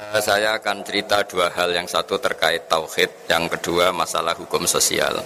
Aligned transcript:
Saya 0.00 0.56
akan 0.56 0.80
cerita 0.80 1.20
dua 1.28 1.52
hal, 1.52 1.76
yang 1.76 1.84
satu 1.84 2.16
terkait 2.16 2.72
tauhid, 2.72 3.28
yang 3.28 3.52
kedua 3.52 3.92
masalah 3.92 4.32
hukum 4.32 4.64
sosial. 4.64 5.20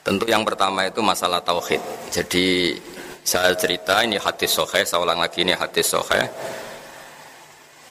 Tentu 0.00 0.24
yang 0.24 0.40
pertama 0.40 0.88
itu 0.88 1.04
masalah 1.04 1.44
tauhid. 1.44 1.82
Jadi 2.08 2.72
saya 3.20 3.52
cerita 3.52 4.00
ini 4.00 4.16
hadis 4.16 4.56
sohe, 4.56 4.88
saya 4.88 5.04
ulang 5.04 5.20
lagi 5.20 5.44
ini 5.44 5.52
hadis 5.52 5.84
sohe. 5.84 6.24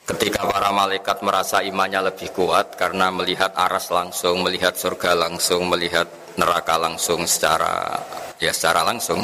Ketika 0.05 0.49
para 0.49 0.73
malaikat 0.73 1.21
merasa 1.21 1.61
imannya 1.61 2.09
lebih 2.09 2.33
kuat 2.33 2.73
karena 2.73 3.13
melihat 3.13 3.53
aras 3.53 3.93
langsung, 3.93 4.41
melihat 4.41 4.73
surga 4.73 5.13
langsung, 5.13 5.69
melihat 5.69 6.09
neraka 6.41 6.81
langsung 6.81 7.21
secara 7.29 8.01
ya 8.41 8.49
secara 8.49 8.81
langsung. 8.81 9.21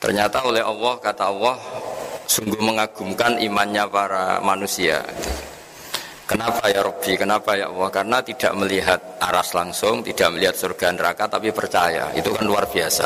Ternyata 0.00 0.48
oleh 0.48 0.64
Allah 0.64 0.96
kata 0.96 1.24
Allah 1.28 1.56
sungguh 2.30 2.62
mengagumkan 2.62 3.42
imannya 3.42 3.90
para 3.90 4.38
manusia. 4.38 5.02
Kenapa 6.30 6.70
ya 6.70 6.86
Robbi? 6.86 7.18
Kenapa 7.18 7.58
ya 7.58 7.66
Allah? 7.66 7.90
Karena 7.90 8.22
tidak 8.22 8.54
melihat 8.54 9.00
aras 9.18 9.50
langsung, 9.50 9.98
tidak 10.06 10.30
melihat 10.30 10.54
surga 10.54 10.94
neraka, 10.94 11.26
tapi 11.26 11.50
percaya. 11.50 12.06
Itu 12.14 12.30
kan 12.30 12.46
luar 12.46 12.70
biasa. 12.70 13.02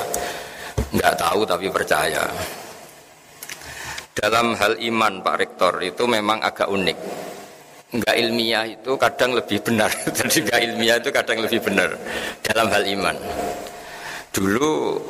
Enggak 0.93 1.17
tahu 1.17 1.41
tapi 1.49 1.73
percaya. 1.73 2.21
Dalam 4.13 4.53
hal 4.61 4.77
iman 4.93 5.25
Pak 5.25 5.37
Rektor 5.41 5.81
itu 5.81 6.05
memang 6.05 6.45
agak 6.45 6.69
unik. 6.69 6.99
Enggak 7.97 8.15
ilmiah 8.21 8.69
itu 8.69 8.93
kadang 9.01 9.33
lebih 9.33 9.59
benar. 9.65 9.89
Jadi 10.21 10.45
enggak 10.45 10.61
ilmiah 10.61 10.97
itu 11.01 11.09
kadang 11.09 11.39
lebih 11.41 11.65
benar 11.65 11.97
dalam 12.45 12.69
hal 12.69 12.85
iman. 12.93 13.17
Dulu 14.37 15.01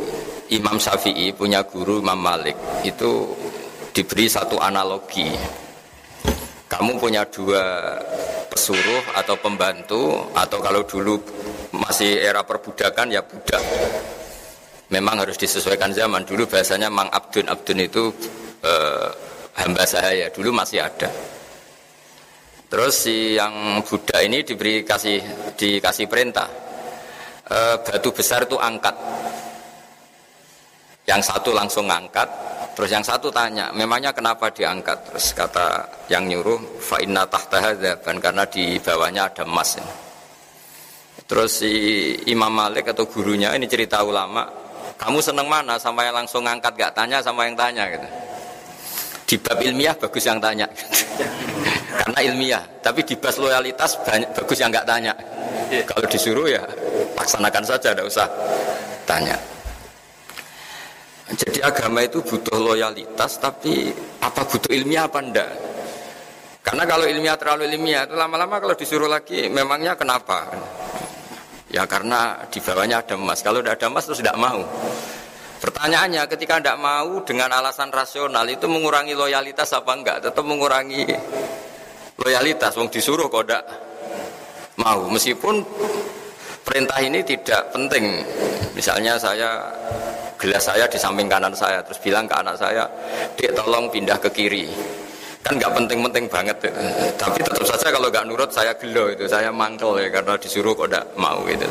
Imam 0.55 0.79
Syafi'i 0.79 1.35
punya 1.35 1.67
guru 1.67 1.99
Imam 1.99 2.21
Malik 2.21 2.55
itu 2.87 3.27
diberi 3.95 4.27
satu 4.27 4.59
analogi. 4.59 5.31
Kamu 6.67 6.99
punya 6.99 7.23
dua 7.31 7.95
pesuruh 8.51 9.15
atau 9.15 9.39
pembantu 9.39 10.27
atau 10.35 10.59
kalau 10.59 10.83
dulu 10.83 11.23
masih 11.71 12.19
era 12.19 12.43
perbudakan 12.43 13.15
ya 13.15 13.23
budak. 13.23 13.63
Memang 14.91 15.23
harus 15.23 15.39
disesuaikan 15.39 15.95
zaman. 15.95 16.27
Dulu 16.27 16.51
bahasanya 16.51 16.91
Mang 16.91 17.07
Abdun 17.15 17.47
Abdun 17.47 17.79
itu 17.79 18.11
eh, 18.67 19.09
hamba 19.63 19.87
sahaya. 19.87 20.27
Dulu 20.35 20.51
masih 20.51 20.83
ada. 20.83 21.09
Terus 22.67 23.07
si 23.07 23.39
yang 23.39 23.87
budak 23.87 24.19
ini 24.27 24.43
diberi 24.43 24.83
kasih 24.83 25.23
dikasih 25.55 26.11
perintah 26.11 26.51
e, 27.47 27.59
batu 27.81 28.11
besar 28.11 28.49
itu 28.49 28.57
angkat. 28.59 28.97
Yang 31.05 31.23
satu 31.29 31.53
langsung 31.53 31.85
angkat, 31.87 32.27
Terus 32.75 32.91
yang 32.91 33.07
satu 33.07 33.31
tanya, 33.31 33.71
memangnya 33.71 34.11
kenapa 34.11 34.51
diangkat? 34.51 35.15
Terus 35.15 35.31
kata 35.31 35.67
yang 36.11 36.27
nyuruh, 36.27 36.83
fa 36.83 36.99
inna 36.99 37.23
tahtaha 37.23 37.79
karena 38.03 38.43
di 38.51 38.83
bawahnya 38.83 39.31
ada 39.31 39.47
emas. 39.47 39.79
Terus 41.25 41.63
si 41.63 41.73
Imam 42.27 42.51
Malik 42.51 42.91
atau 42.91 43.07
gurunya 43.07 43.55
ini 43.55 43.71
cerita 43.71 44.03
ulama, 44.03 44.43
kamu 44.99 45.23
seneng 45.23 45.47
mana 45.47 45.79
sama 45.79 46.03
yang 46.03 46.19
langsung 46.19 46.43
ngangkat 46.43 46.75
gak 46.75 46.93
tanya 46.99 47.23
sama 47.23 47.47
yang 47.47 47.55
tanya 47.55 47.87
gitu. 47.95 48.09
Di 49.25 49.37
bab 49.39 49.63
ilmiah 49.63 49.95
bagus 49.95 50.27
yang 50.27 50.43
tanya. 50.43 50.67
Karena 52.03 52.19
ilmiah, 52.27 52.63
tapi 52.83 53.07
di 53.07 53.15
bab 53.15 53.39
loyalitas 53.39 54.03
banyak 54.03 54.35
bagus 54.35 54.59
yang 54.59 54.75
gak 54.75 54.85
tanya. 54.85 55.15
Kalau 55.87 56.07
disuruh 56.11 56.51
ya 56.51 56.63
laksanakan 57.15 57.63
saja, 57.63 57.95
tidak 57.95 58.11
usah 58.11 58.27
tanya. 59.07 59.54
Jadi 61.25 61.65
agama 61.65 62.05
itu 62.05 62.21
butuh 62.21 62.61
loyalitas, 62.61 63.41
tapi 63.41 63.89
apa 64.21 64.45
butuh 64.45 64.69
ilmiah 64.69 65.09
apa 65.09 65.19
enggak? 65.25 65.53
Karena 66.61 66.85
kalau 66.85 67.09
ilmiah 67.09 67.37
terlalu 67.41 67.73
ilmiah, 67.73 68.05
itu 68.05 68.13
lama-lama 68.13 68.61
kalau 68.61 68.77
disuruh 68.77 69.09
lagi, 69.09 69.49
memangnya 69.49 69.97
kenapa? 69.97 70.53
Ya 71.73 71.89
karena 71.89 72.45
di 72.53 72.61
bawahnya 72.61 73.01
ada 73.01 73.17
emas. 73.17 73.41
Kalau 73.41 73.65
tidak 73.65 73.81
ada 73.81 73.87
emas 73.89 74.05
terus 74.05 74.21
tidak 74.21 74.37
mau. 74.37 74.63
Pertanyaannya, 75.65 76.29
ketika 76.29 76.61
tidak 76.61 76.77
mau 76.77 77.25
dengan 77.25 77.49
alasan 77.57 77.89
rasional 77.89 78.45
itu 78.45 78.69
mengurangi 78.69 79.17
loyalitas 79.17 79.73
apa 79.73 79.97
enggak? 79.97 80.29
Tetap 80.29 80.45
mengurangi 80.45 81.09
loyalitas. 82.21 82.77
Wong 82.77 82.93
disuruh 82.93 83.33
kok 83.33 83.49
tidak 83.49 83.65
mau. 84.77 85.09
Meskipun 85.09 85.65
perintah 86.63 87.01
ini 87.01 87.25
tidak 87.25 87.73
penting. 87.73 88.23
Misalnya 88.77 89.17
saya 89.17 89.73
gelas 90.45 90.61
saya 90.61 90.85
di 90.85 91.01
samping 91.01 91.25
kanan 91.25 91.57
saya 91.57 91.81
terus 91.81 91.97
bilang 92.05 92.29
ke 92.29 92.37
anak 92.37 92.61
saya 92.61 92.85
dek 93.33 93.57
tolong 93.57 93.89
pindah 93.89 94.21
ke 94.21 94.29
kiri. 94.29 94.69
Kan 95.41 95.57
nggak 95.57 95.73
penting-penting 95.77 96.25
banget 96.29 96.57
ya. 96.69 96.73
tapi 97.21 97.41
tetap 97.41 97.65
saja 97.65 97.89
kalau 97.93 98.09
nggak 98.13 98.25
nurut 98.29 98.49
saya 98.53 98.73
gelo 98.77 99.09
itu 99.13 99.25
saya 99.25 99.49
mangkel 99.49 100.01
ya 100.01 100.09
karena 100.13 100.37
disuruh 100.37 100.77
kok 100.77 100.89
nggak 100.93 101.07
mau 101.17 101.41
gitu. 101.49 101.69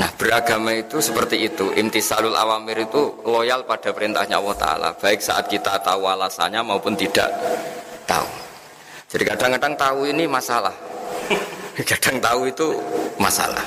Nah 0.00 0.08
beragama 0.16 0.72
itu 0.72 1.00
seperti 1.00 1.48
itu. 1.48 1.72
Imtisalul 1.76 2.32
awamir 2.32 2.88
itu 2.88 3.20
loyal 3.28 3.68
pada 3.68 3.92
perintahnya 3.92 4.40
Allah 4.40 4.56
Ta'ala. 4.56 4.88
Baik 4.96 5.20
saat 5.20 5.48
kita 5.52 5.80
tahu 5.84 6.08
alasannya 6.08 6.64
maupun 6.64 6.96
tidak 6.96 7.28
tahu. 8.08 8.28
Jadi 9.12 9.24
kadang-kadang 9.28 9.74
tahu 9.76 10.00
ini 10.08 10.24
masalah. 10.24 10.72
Kadang 11.90 12.20
tahu 12.20 12.40
itu 12.48 12.66
masalah. 13.16 13.64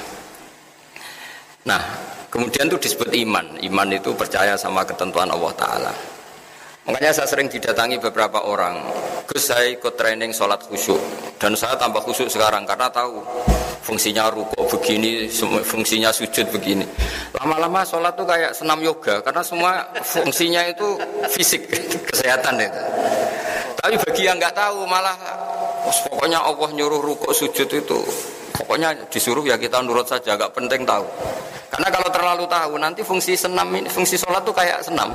Nah 1.65 1.81
Kemudian 2.33 2.65
itu 2.65 2.81
disebut 2.81 3.13
iman. 3.13 3.45
Iman 3.61 3.93
itu 3.93 4.09
percaya 4.17 4.57
sama 4.57 4.81
ketentuan 4.81 5.29
Allah 5.29 5.53
Ta'ala. 5.53 5.93
Makanya 6.89 7.13
saya 7.13 7.29
sering 7.29 7.45
didatangi 7.45 8.01
beberapa 8.01 8.41
orang. 8.41 8.81
Gus 9.29 9.53
saya 9.53 9.69
ikut 9.69 9.93
training 9.93 10.33
sholat 10.33 10.65
khusyuk. 10.65 10.97
Dan 11.37 11.53
saya 11.53 11.77
tambah 11.77 12.01
khusyuk 12.01 12.33
sekarang 12.33 12.65
karena 12.65 12.89
tahu 12.89 13.21
fungsinya 13.85 14.33
rukuk 14.33 14.65
begini, 14.65 15.29
fungsinya 15.61 16.09
sujud 16.09 16.49
begini. 16.49 16.81
Lama-lama 17.37 17.85
sholat 17.85 18.17
tuh 18.17 18.25
kayak 18.25 18.57
senam 18.57 18.81
yoga 18.81 19.21
karena 19.21 19.45
semua 19.45 19.85
fungsinya 20.01 20.65
itu 20.65 20.97
fisik, 21.29 21.69
kesehatan 22.09 22.57
itu. 22.57 22.81
Tapi 23.77 23.93
bagi 24.09 24.25
yang 24.25 24.41
nggak 24.41 24.57
tahu 24.57 24.89
malah 24.89 25.13
pokoknya 26.09 26.41
Allah 26.41 26.69
nyuruh 26.73 27.03
rukuk 27.03 27.35
sujud 27.35 27.67
itu 27.67 27.99
pokoknya 28.55 28.95
disuruh 29.11 29.43
ya 29.43 29.59
kita 29.59 29.83
nurut 29.85 30.09
saja, 30.09 30.33
nggak 30.33 30.51
penting 30.51 30.81
tahu. 30.81 31.05
Karena 31.73 31.89
kalau 31.89 32.09
terlalu 32.13 32.45
tahu 32.45 32.73
nanti 32.77 33.01
fungsi 33.01 33.33
senam 33.33 33.65
ini, 33.73 33.89
fungsi 33.89 34.13
sholat 34.13 34.45
tuh 34.45 34.53
kayak 34.53 34.85
senam. 34.85 35.09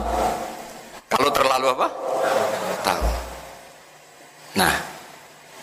Kalau 1.07 1.31
terlalu 1.31 1.71
apa? 1.71 1.87
Tahu. 2.83 3.07
Nah, 4.59 4.75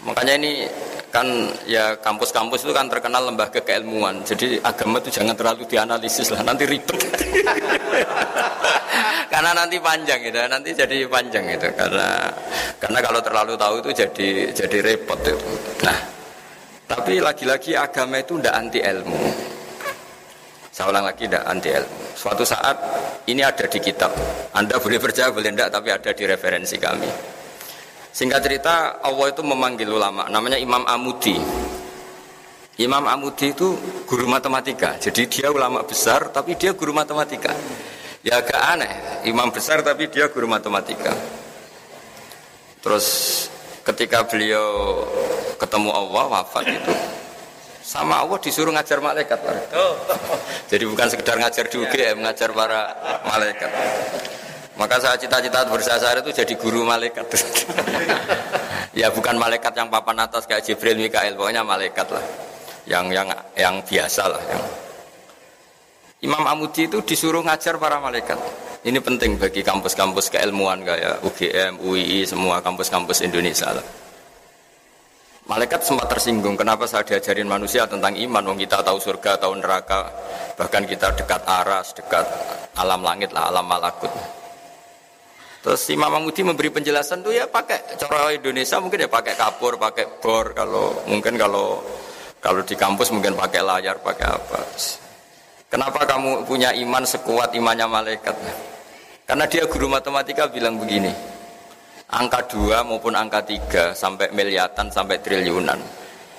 makanya 0.07 0.39
ini 0.39 0.63
kan 1.11 1.51
ya 1.67 1.99
kampus-kampus 1.99 2.63
itu 2.63 2.71
kan 2.71 2.87
terkenal 2.87 3.27
lembaga 3.27 3.59
keilmuan. 3.59 4.23
Jadi 4.23 4.55
agama 4.63 5.03
itu 5.03 5.11
jangan 5.11 5.35
terlalu 5.35 5.67
dianalisis 5.67 6.31
lah, 6.31 6.47
nanti 6.47 6.63
ribet. 6.63 6.95
karena 9.35 9.51
nanti 9.51 9.75
panjang 9.83 10.23
gitu, 10.23 10.39
nanti 10.47 10.69
jadi 10.71 11.11
panjang 11.11 11.43
gitu. 11.59 11.75
Karena 11.75 12.31
karena 12.79 12.99
kalau 13.03 13.19
terlalu 13.19 13.59
tahu 13.59 13.83
itu 13.83 13.91
jadi 13.91 14.27
jadi 14.55 14.77
repot 14.79 15.19
itu. 15.27 15.35
Nah, 15.83 15.99
tapi 16.87 17.19
lagi-lagi 17.19 17.75
agama 17.75 18.23
itu 18.23 18.39
tidak 18.39 18.55
anti 18.55 18.79
ilmu. 18.79 19.44
Saya 20.75 20.91
ulang 20.91 21.07
lagi, 21.07 21.23
tidak 21.23 21.47
anti 21.47 21.71
ilmu. 21.71 22.19
Suatu 22.19 22.43
saat 22.43 22.75
ini 23.31 23.39
ada 23.39 23.63
di 23.63 23.79
kitab. 23.79 24.11
Anda 24.51 24.75
boleh 24.75 24.99
percaya, 24.99 25.31
boleh 25.31 25.55
tidak, 25.55 25.71
tapi 25.71 25.87
ada 25.87 26.11
di 26.11 26.23
referensi 26.27 26.75
kami. 26.75 27.07
Singkat 28.11 28.41
cerita, 28.43 28.99
Allah 28.99 29.31
itu 29.31 29.39
memanggil 29.39 29.87
ulama, 29.87 30.27
namanya 30.27 30.59
Imam 30.59 30.83
Amudi. 30.83 31.39
Imam 32.75 33.07
Amudi 33.07 33.55
itu 33.55 33.71
guru 34.03 34.27
matematika, 34.27 34.99
jadi 34.99 35.23
dia 35.31 35.47
ulama 35.47 35.79
besar, 35.87 36.27
tapi 36.35 36.59
dia 36.59 36.75
guru 36.75 36.91
matematika. 36.91 37.55
Ya 38.19 38.43
agak 38.43 38.59
aneh, 38.59 38.93
imam 39.31 39.55
besar 39.55 39.79
tapi 39.79 40.11
dia 40.11 40.27
guru 40.27 40.43
matematika. 40.43 41.15
Terus 42.83 43.07
ketika 43.87 44.27
beliau 44.27 45.07
ketemu 45.55 45.93
Allah 45.95 46.25
wafat 46.35 46.67
itu, 46.67 46.93
sama 47.85 48.25
Allah 48.25 48.41
disuruh 48.41 48.73
ngajar 48.73 48.97
malaikat 48.97 49.37
Oh. 49.77 49.93
Jadi 50.65 50.89
bukan 50.89 51.05
sekedar 51.05 51.37
ngajar 51.37 51.69
di 51.69 51.77
UGM, 51.77 52.25
ngajar 52.25 52.49
para 52.49 52.81
malaikat. 53.29 53.69
Maka 54.75 54.97
saya 54.97 55.15
cita-cita 55.21 55.69
bersasar 55.69 56.19
itu 56.25 56.33
jadi 56.33 56.53
guru 56.57 56.81
malaikat. 56.81 57.29
ya 58.99 59.13
bukan 59.13 59.37
malaikat 59.37 59.71
yang 59.77 59.93
papan 59.93 60.25
atas 60.25 60.49
kayak 60.49 60.65
Jibril, 60.65 60.97
Mikael, 60.97 61.37
pokoknya 61.37 61.61
malaikat 61.61 62.09
lah. 62.09 62.25
Yang 62.89 63.05
yang 63.13 63.27
yang 63.53 63.75
biasa 63.85 64.23
lah. 64.33 64.41
Yang. 64.49 64.63
Imam 66.25 66.43
Amudi 66.49 66.89
itu 66.89 67.05
disuruh 67.05 67.45
ngajar 67.45 67.77
para 67.77 68.01
malaikat. 68.01 68.41
Ini 68.81 68.97
penting 68.97 69.37
bagi 69.37 69.61
kampus-kampus 69.61 70.33
keilmuan 70.33 70.81
kayak 70.81 71.21
UGM, 71.21 71.85
UII, 71.85 72.25
semua 72.25 72.65
kampus-kampus 72.65 73.21
Indonesia 73.21 73.69
lah. 73.69 73.85
Malaikat 75.45 75.85
sempat 75.85 76.09
tersinggung, 76.09 76.57
kenapa 76.57 76.89
saya 76.89 77.05
diajarin 77.05 77.45
manusia 77.45 77.85
tentang 77.85 78.17
iman, 78.17 78.49
wong 78.49 78.57
kita 78.65 78.81
tahu 78.81 78.97
surga, 78.97 79.37
tahu 79.37 79.61
neraka, 79.61 80.09
bahkan 80.57 80.89
kita 80.89 81.13
dekat 81.13 81.45
aras, 81.45 81.93
dekat 81.93 82.25
alam 82.81 83.05
langit 83.05 83.29
lah, 83.29 83.53
alam 83.53 83.61
malakut. 83.69 84.09
Terus 85.61 85.85
Imam 85.93 86.09
Mahmudi 86.09 86.41
memberi 86.41 86.73
penjelasan 86.73 87.21
tuh 87.21 87.29
ya 87.29 87.45
pakai 87.45 87.77
cara 87.93 88.33
Indonesia 88.33 88.81
mungkin 88.81 89.05
ya 89.05 89.09
pakai 89.09 89.37
kapur, 89.37 89.77
pakai 89.77 90.17
bor 90.17 90.57
kalau 90.57 91.05
mungkin 91.05 91.37
kalau 91.37 91.77
kalau 92.41 92.61
di 92.65 92.73
kampus 92.73 93.13
mungkin 93.13 93.37
pakai 93.37 93.61
layar, 93.61 94.01
pakai 94.01 94.25
apa. 94.25 94.61
Kenapa 95.69 96.09
kamu 96.09 96.45
punya 96.49 96.73
iman 96.73 97.05
sekuat 97.05 97.53
imannya 97.53 97.85
malaikat? 97.85 98.33
Karena 99.29 99.45
dia 99.45 99.65
guru 99.69 99.89
matematika 99.89 100.49
bilang 100.49 100.81
begini. 100.81 101.34
Angka 102.05 102.45
dua 102.45 102.85
maupun 102.85 103.17
angka 103.17 103.41
tiga 103.41 103.83
sampai 103.97 104.29
miliatan 104.29 104.93
sampai 104.93 105.17
triliunan. 105.25 105.81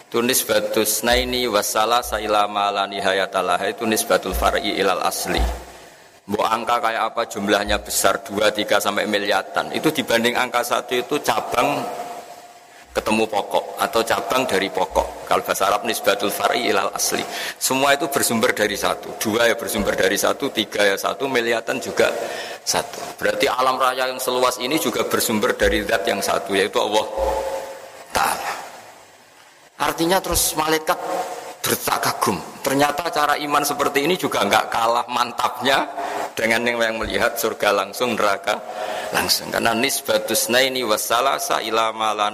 Tunis 0.07 0.47
batus 0.47 1.03
naini 1.03 1.51
wasala 1.51 1.99
saila 2.07 2.47
malani 2.47 3.03
hayatalah 3.03 3.59
itu 3.67 3.83
nisbatul 3.83 4.31
far'i 4.31 4.79
ilal 4.79 5.03
asli. 5.03 5.43
Mau 6.31 6.43
angka 6.43 6.79
kayak 6.83 7.03
apa? 7.15 7.23
Jumlahnya 7.31 7.79
besar 7.83 8.19
2, 8.23 8.51
3 8.51 8.83
sampai 8.83 9.07
miliatan. 9.07 9.71
Itu 9.75 9.95
dibanding 9.95 10.35
angka 10.35 10.63
satu 10.63 10.99
itu 10.99 11.23
cabang 11.23 11.83
ketemu 12.97 13.29
pokok 13.29 13.77
atau 13.77 14.01
cabang 14.01 14.49
dari 14.49 14.73
pokok. 14.73 15.29
Kalau 15.29 15.45
bahasa 15.45 15.69
Arab 15.69 15.85
nisbatul 15.85 16.33
far'i 16.33 16.73
ilal 16.73 16.89
asli. 16.97 17.21
Semua 17.61 17.93
itu 17.93 18.09
bersumber 18.09 18.57
dari 18.57 18.73
satu. 18.73 19.21
Dua 19.21 19.45
ya 19.45 19.53
bersumber 19.53 19.93
dari 19.93 20.17
satu, 20.17 20.49
tiga 20.49 20.81
ya 20.81 20.97
satu, 20.97 21.29
miliatan 21.29 21.77
juga 21.77 22.09
satu. 22.65 23.21
Berarti 23.21 23.45
alam 23.53 23.77
raya 23.77 24.09
yang 24.09 24.17
seluas 24.17 24.57
ini 24.65 24.81
juga 24.81 25.05
bersumber 25.05 25.53
dari 25.53 25.85
zat 25.85 26.09
yang 26.09 26.25
satu 26.25 26.57
yaitu 26.57 26.81
Allah 26.81 27.05
Ta'ala. 28.17 28.53
Artinya 29.77 30.17
terus 30.25 30.57
malaikat 30.57 30.97
bertak 31.67 31.99
kagum. 31.99 32.39
Ternyata 32.63 33.11
cara 33.11 33.35
iman 33.43 33.67
seperti 33.67 34.07
ini 34.07 34.15
juga 34.15 34.47
nggak 34.47 34.71
kalah 34.71 35.03
mantapnya 35.11 35.83
dengan 36.39 36.63
yang 36.63 37.03
melihat 37.03 37.35
surga 37.35 37.75
langsung 37.75 38.15
neraka 38.15 38.55
langsung. 39.11 39.51
Karena 39.51 39.75
nisbatus 39.75 40.47
naini 40.47 40.87
wassalasa 40.87 41.59
ila 41.67 41.91
ma 41.91 42.15
la 42.15 42.31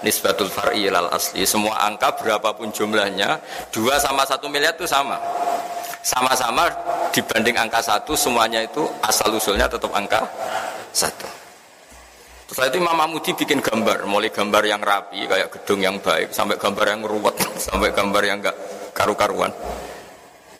nisbatul 0.00 0.48
far'i 0.48 0.88
ilal 0.88 1.12
asli. 1.12 1.44
Semua 1.44 1.84
angka 1.84 2.16
berapapun 2.16 2.72
jumlahnya 2.72 3.36
dua 3.68 4.00
sama 4.00 4.24
satu 4.24 4.48
miliar 4.48 4.72
itu 4.72 4.88
sama. 4.88 5.20
Sama-sama 6.00 6.72
dibanding 7.12 7.60
angka 7.60 7.84
satu 7.84 8.16
semuanya 8.16 8.64
itu 8.64 8.88
asal 9.04 9.28
usulnya 9.36 9.68
tetap 9.68 9.92
angka 9.92 10.24
satu 10.96 11.37
setelah 12.48 12.72
itu 12.72 12.80
Imam 12.80 12.96
Mahmudi 12.96 13.36
bikin 13.36 13.60
gambar, 13.60 14.08
mulai 14.08 14.32
gambar 14.32 14.64
yang 14.64 14.80
rapi 14.80 15.28
kayak 15.28 15.52
gedung 15.52 15.84
yang 15.84 16.00
baik, 16.00 16.32
sampai 16.32 16.56
gambar 16.56 16.96
yang 16.96 17.04
ruwet, 17.04 17.36
sampai 17.68 17.92
gambar 17.92 18.22
yang 18.24 18.40
enggak 18.40 18.56
karu-karuan. 18.96 19.52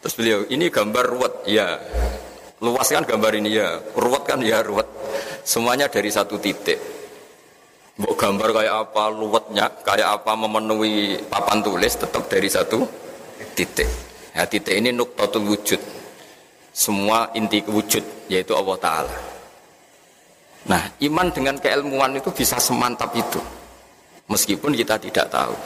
Terus 0.04 0.14
beliau, 0.14 0.44
ini 0.52 0.68
gambar 0.68 1.04
ruwet, 1.08 1.34
ya. 1.48 1.80
Luas 2.60 2.92
kan 2.92 3.08
gambar 3.08 3.40
ini 3.40 3.56
ya, 3.56 3.80
ruwet 3.96 4.28
kan 4.28 4.44
ya 4.44 4.60
ruwet. 4.60 4.84
Semuanya 5.48 5.88
dari 5.88 6.12
satu 6.12 6.36
titik. 6.36 6.76
Mau 8.04 8.12
gambar 8.12 8.48
kayak 8.52 8.74
apa, 8.84 9.08
luwetnya, 9.08 9.66
kayak 9.80 10.22
apa 10.22 10.36
memenuhi 10.36 11.24
papan 11.24 11.64
tulis, 11.64 11.96
tetap 11.96 12.28
dari 12.28 12.52
satu 12.52 12.84
titik. 13.56 13.88
Ya, 14.36 14.44
titik 14.44 14.76
ini 14.76 14.92
nuktatul 14.92 15.40
wujud. 15.40 15.80
Semua 16.68 17.32
inti 17.32 17.64
wujud, 17.64 18.28
yaitu 18.28 18.52
Allah 18.54 18.76
Ta'ala. 18.76 19.27
Nah, 20.68 20.82
iman 21.00 21.32
dengan 21.32 21.56
keilmuan 21.56 22.12
itu 22.12 22.28
bisa 22.28 22.60
semantap 22.60 23.10
itu. 23.16 23.40
Meskipun 24.28 24.76
kita 24.76 25.00
tidak 25.00 25.32
tahu. 25.32 25.56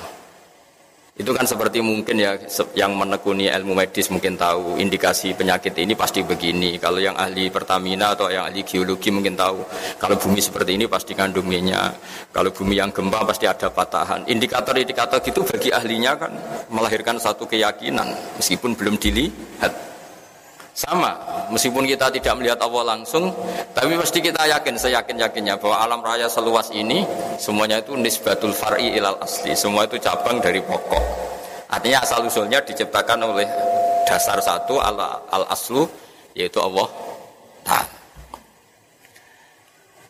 Itu 1.13 1.37
kan 1.37 1.45
seperti 1.45 1.85
mungkin 1.85 2.17
ya 2.17 2.41
yang 2.73 2.97
menekuni 2.97 3.45
ilmu 3.45 3.77
medis 3.77 4.09
mungkin 4.09 4.33
tahu 4.33 4.81
indikasi 4.81 5.37
penyakit 5.37 5.77
ini 5.77 5.93
pasti 5.93 6.25
begini. 6.25 6.81
Kalau 6.81 6.97
yang 6.97 7.13
ahli 7.21 7.53
Pertamina 7.53 8.17
atau 8.17 8.33
yang 8.33 8.49
ahli 8.49 8.65
geologi 8.65 9.13
mungkin 9.13 9.37
tahu 9.37 9.61
kalau 10.01 10.17
bumi 10.17 10.41
seperti 10.41 10.81
ini 10.81 10.89
pasti 10.89 11.13
kandung 11.13 11.45
minyak. 11.45 12.01
Kalau 12.33 12.49
bumi 12.49 12.81
yang 12.81 12.97
gempa 12.97 13.29
pasti 13.29 13.45
ada 13.45 13.69
patahan. 13.69 14.25
Indikator-indikator 14.25 15.21
gitu 15.21 15.45
bagi 15.45 15.69
ahlinya 15.69 16.17
kan 16.17 16.33
melahirkan 16.73 17.21
satu 17.21 17.45
keyakinan 17.45 18.09
meskipun 18.41 18.73
belum 18.73 18.97
dilihat. 18.97 19.92
Sama, 20.73 21.13
meskipun 21.53 21.85
kita 21.85 22.09
tidak 22.09 22.33
melihat 22.41 22.57
Allah 22.65 22.97
langsung, 22.97 23.29
tapi 23.77 23.93
pasti 24.01 24.25
kita 24.25 24.49
yakin, 24.49 24.81
seyakin-yakinnya 24.81 25.61
bahwa 25.61 25.77
alam 25.85 26.01
raya 26.01 26.33
seluas 26.33 26.73
ini 26.73 27.05
semuanya 27.37 27.85
itu 27.85 27.93
nisbatul 27.93 28.57
far'i 28.57 28.97
ilal 28.97 29.21
asli, 29.21 29.53
semua 29.53 29.85
itu 29.85 30.01
cabang 30.01 30.41
dari 30.41 30.65
pokok. 30.65 31.05
Artinya 31.69 32.01
asal 32.01 32.25
usulnya 32.25 32.65
diciptakan 32.65 33.21
oleh 33.21 33.45
dasar 34.09 34.41
satu 34.41 34.81
al, 34.81 34.97
al 35.29 35.45
aslu 35.53 35.85
yaitu 36.33 36.57
Allah 36.61 36.89
Ta'ala. 37.65 38.01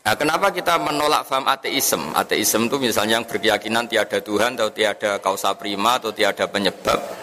Nah, 0.03 0.19
kenapa 0.19 0.51
kita 0.51 0.83
menolak 0.83 1.23
faham 1.31 1.47
ateisme? 1.47 2.11
Ateisme 2.19 2.67
itu 2.67 2.75
misalnya 2.83 3.23
yang 3.23 3.27
berkeyakinan 3.27 3.87
tiada 3.87 4.19
Tuhan 4.19 4.59
atau 4.59 4.75
tiada 4.75 5.23
kausa 5.23 5.55
prima 5.55 6.03
atau 6.03 6.11
tiada 6.11 6.51
penyebab. 6.51 7.22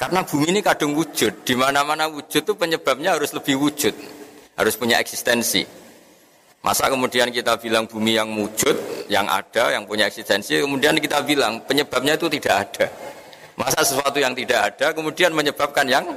Karena 0.00 0.24
bumi 0.24 0.48
ini 0.48 0.60
kadung 0.64 0.96
wujud, 0.96 1.44
di 1.44 1.52
mana-mana 1.52 2.08
wujud 2.08 2.40
itu 2.40 2.56
penyebabnya 2.56 3.20
harus 3.20 3.36
lebih 3.36 3.60
wujud, 3.60 3.92
harus 4.56 4.72
punya 4.80 4.96
eksistensi. 4.96 5.60
Masa 6.64 6.88
kemudian 6.88 7.28
kita 7.28 7.60
bilang 7.60 7.84
bumi 7.84 8.16
yang 8.16 8.32
wujud, 8.32 9.04
yang 9.12 9.28
ada, 9.28 9.76
yang 9.76 9.84
punya 9.84 10.08
eksistensi, 10.08 10.56
kemudian 10.56 10.96
kita 10.96 11.20
bilang 11.20 11.60
penyebabnya 11.68 12.16
itu 12.16 12.32
tidak 12.32 12.54
ada. 12.64 12.88
Masa 13.60 13.84
sesuatu 13.84 14.16
yang 14.16 14.32
tidak 14.32 14.72
ada 14.72 14.96
kemudian 14.96 15.36
menyebabkan 15.36 15.84
yang 15.84 16.08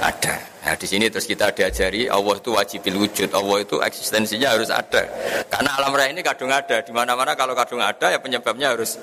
ada. 0.00 0.40
Nah, 0.64 0.72
di 0.72 0.88
sini 0.88 1.12
terus 1.12 1.28
kita 1.28 1.52
diajari 1.52 2.08
Allah 2.08 2.40
itu 2.40 2.56
wajibil 2.56 3.04
wujud, 3.04 3.28
Allah 3.36 3.60
itu 3.60 3.84
eksistensinya 3.84 4.56
harus 4.56 4.72
ada. 4.72 5.04
Karena 5.52 5.76
alam 5.76 5.92
raya 5.92 6.08
ini 6.08 6.24
kadung 6.24 6.48
ada, 6.48 6.80
di 6.80 6.88
mana-mana 6.88 7.36
kalau 7.36 7.52
kadung 7.52 7.84
ada 7.84 8.08
ya 8.08 8.16
penyebabnya 8.16 8.72
harus 8.72 8.96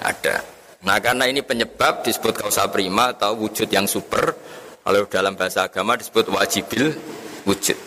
ada. 0.00 0.53
Nah 0.84 1.00
karena 1.00 1.24
ini 1.24 1.40
penyebab 1.40 2.04
disebut 2.04 2.44
kausa 2.44 2.68
prima 2.68 3.16
atau 3.16 3.36
wujud 3.40 3.68
yang 3.72 3.88
super. 3.88 4.36
Kalau 4.84 5.08
dalam 5.08 5.32
bahasa 5.32 5.64
agama 5.64 5.96
disebut 5.96 6.28
wajibil 6.28 6.92
wujud. 7.48 7.78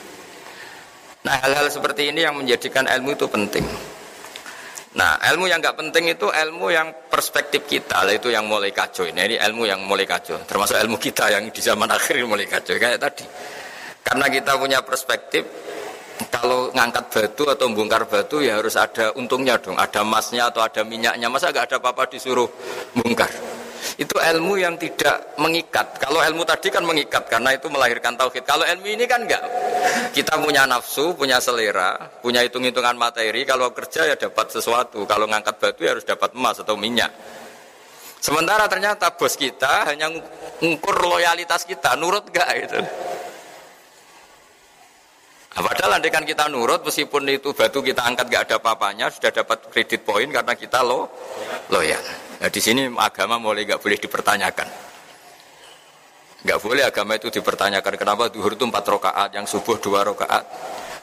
Nah 1.21 1.37
hal-hal 1.45 1.69
seperti 1.69 2.09
ini 2.09 2.25
yang 2.25 2.33
menjadikan 2.33 2.89
ilmu 2.89 3.13
itu 3.13 3.29
penting. 3.29 3.61
Nah 4.97 5.21
ilmu 5.29 5.45
yang 5.45 5.61
nggak 5.61 5.77
penting 5.77 6.09
itu 6.09 6.25
ilmu 6.25 6.73
yang 6.73 6.89
perspektif 7.05 7.69
kita, 7.69 8.01
itu 8.09 8.33
yang 8.33 8.49
mulai 8.49 8.73
kacau. 8.73 9.05
Ini, 9.05 9.21
ini 9.29 9.35
ilmu 9.37 9.69
yang 9.69 9.85
mulai 9.85 10.09
kacau. 10.09 10.41
Termasuk 10.41 10.81
ilmu 10.81 10.97
kita 10.97 11.29
yang 11.29 11.53
di 11.53 11.61
zaman 11.61 11.85
akhir 11.97 12.17
mulai 12.25 12.49
kacau 12.49 12.73
kayak 12.81 12.97
tadi. 12.97 13.25
Karena 14.01 14.25
kita 14.25 14.57
punya 14.57 14.81
perspektif 14.81 15.45
kalau 16.33 16.73
ngangkat 16.73 17.05
batu 17.13 17.43
atau 17.45 17.69
bongkar 17.69 18.09
batu 18.09 18.41
ya 18.41 18.57
harus 18.57 18.73
ada 18.73 19.13
untungnya 19.13 19.61
dong, 19.61 19.77
ada 19.77 20.01
emasnya 20.01 20.49
atau 20.49 20.65
ada 20.65 20.81
minyaknya. 20.81 21.29
Masa 21.29 21.53
gak 21.53 21.69
ada 21.69 21.77
apa-apa 21.77 22.09
disuruh 22.09 22.49
bongkar? 22.97 23.29
Itu 23.97 24.17
ilmu 24.17 24.57
yang 24.57 24.75
tidak 24.77 25.37
mengikat. 25.37 26.01
Kalau 26.01 26.21
ilmu 26.21 26.43
tadi 26.45 26.73
kan 26.73 26.81
mengikat 26.85 27.29
karena 27.29 27.53
itu 27.53 27.69
melahirkan 27.69 28.17
tauhid. 28.17 28.43
Kalau 28.45 28.65
ilmu 28.65 28.87
ini 28.89 29.05
kan 29.05 29.25
enggak. 29.25 29.41
Kita 30.13 30.41
punya 30.41 30.65
nafsu, 30.65 31.13
punya 31.13 31.37
selera, 31.37 31.95
punya 32.21 32.41
hitung-hitungan 32.41 32.97
materi. 32.97 33.45
Kalau 33.45 33.69
kerja 33.73 34.09
ya 34.09 34.15
dapat 34.17 34.53
sesuatu. 34.53 35.05
Kalau 35.05 35.29
ngangkat 35.29 35.55
batu 35.61 35.81
ya 35.85 35.97
harus 35.97 36.05
dapat 36.05 36.33
emas 36.33 36.57
atau 36.61 36.73
minyak. 36.77 37.13
Sementara 38.17 38.65
ternyata 38.65 39.13
bos 39.13 39.37
kita 39.37 39.85
hanya 39.87 40.09
ngukur 40.59 41.05
loyalitas 41.05 41.63
kita, 41.63 41.93
nurut 41.95 42.25
gak 42.33 42.49
itu. 42.57 42.81
Nah, 45.57 45.65
padahal 45.65 45.97
kan 46.13 46.21
kita 46.21 46.45
nurut 46.53 46.85
meskipun 46.85 47.25
itu 47.33 47.49
batu 47.49 47.81
kita 47.81 48.05
angkat 48.05 48.29
gak 48.29 48.43
ada 48.45 48.57
papanya 48.61 49.09
sudah 49.09 49.33
dapat 49.33 49.65
kredit 49.73 50.05
poin 50.05 50.29
karena 50.29 50.53
kita 50.53 50.85
lo 50.85 51.09
loyal. 51.73 51.97
Nah, 52.37 52.45
di 52.45 52.61
sini 52.61 52.85
agama 52.93 53.41
mulai 53.41 53.65
gak 53.65 53.81
boleh 53.81 53.97
dipertanyakan. 53.97 54.69
Gak 56.45 56.61
boleh 56.61 56.85
agama 56.85 57.17
itu 57.17 57.33
dipertanyakan 57.33 57.93
kenapa 57.97 58.29
duhur 58.29 58.53
itu 58.53 58.69
empat 58.69 58.85
rakaat, 58.85 59.29
yang 59.33 59.49
subuh 59.49 59.81
dua 59.81 60.05
rakaat. 60.05 60.45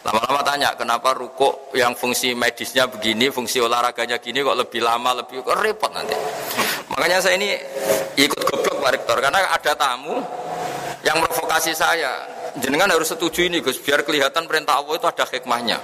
Lama-lama 0.07 0.47
tanya 0.47 0.71
kenapa 0.79 1.19
ruko 1.19 1.75
yang 1.75 1.99
fungsi 1.99 2.39
medisnya 2.39 2.87
begini, 2.87 3.35
fungsi 3.35 3.59
olahraganya 3.59 4.23
gini 4.23 4.39
kok 4.39 4.55
lebih 4.55 4.87
lama, 4.87 5.19
lebih 5.19 5.43
kok 5.43 5.59
repot 5.59 5.91
nanti. 5.91 6.15
Makanya 6.95 7.19
saya 7.19 7.35
ini 7.35 7.59
ikut 8.15 8.39
goblok 8.39 8.79
Pak 8.79 8.91
Rektor 9.03 9.19
karena 9.19 9.51
ada 9.51 9.73
tamu 9.75 10.23
yang 11.03 11.19
provokasi 11.27 11.75
saya 11.75 12.23
jenengan 12.61 12.91
harus 12.91 13.11
setuju 13.11 13.47
ini 13.47 13.59
Gus. 13.59 13.81
Biar 13.83 14.07
kelihatan 14.07 14.47
perintah 14.47 14.79
Allah 14.79 14.95
itu 14.99 15.07
ada 15.07 15.25
hikmahnya. 15.27 15.79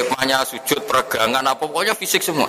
Hikmahnya 0.00 0.44
sujud 0.44 0.84
peregangan 0.84 1.44
apa 1.44 1.64
pokoknya 1.64 1.94
fisik 1.96 2.20
semua. 2.20 2.48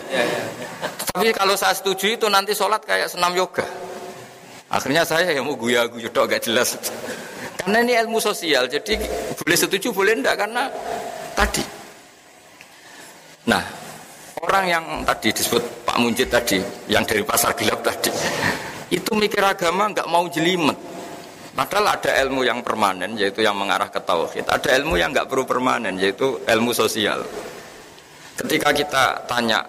Tapi 1.13 1.32
kalau 1.32 1.53
saya 1.55 1.77
setuju 1.77 2.17
itu 2.20 2.25
nanti 2.27 2.51
sholat 2.58 2.84
kayak 2.84 3.08
senam 3.08 3.32
yoga. 3.38 3.63
Akhirnya 4.74 5.05
saya 5.05 5.29
yang 5.29 5.46
mau 5.46 5.53
guya 5.53 5.86
guya 5.86 6.10
dok 6.10 6.34
gak 6.34 6.50
jelas. 6.50 6.75
Karena 7.62 7.86
ini 7.86 7.93
ilmu 7.96 8.20
sosial 8.20 8.67
jadi 8.67 9.00
boleh 9.38 9.58
setuju 9.58 9.93
boleh 9.93 10.20
enggak 10.20 10.36
karena 10.36 10.67
tadi. 11.38 11.63
Nah 13.48 13.63
orang 14.43 14.65
yang 14.67 14.86
tadi 15.08 15.32
disebut 15.32 15.63
Pak 15.88 15.98
Munjid 16.03 16.27
tadi 16.27 16.60
yang 16.91 17.08
dari 17.08 17.24
pasar 17.24 17.55
gelap 17.55 17.79
tadi 17.79 18.12
itu 18.91 19.12
mikir 19.17 19.41
agama 19.41 19.89
nggak 19.89 20.05
mau 20.05 20.27
jelimet 20.29 20.75
Padahal 21.53 22.01
ada 22.01 22.12
ilmu 22.25 22.41
yang 22.41 22.65
permanen 22.65 23.13
yaitu 23.13 23.45
yang 23.45 23.53
mengarah 23.53 23.86
ke 23.93 24.01
tauhid. 24.01 24.50
Ada 24.50 24.74
ilmu 24.81 24.98
yang 24.98 25.13
nggak 25.13 25.29
perlu 25.29 25.45
permanen 25.45 25.93
yaitu 26.01 26.41
ilmu 26.50 26.74
sosial. 26.74 27.22
Ketika 28.33 28.74
kita 28.74 29.29
tanya 29.29 29.62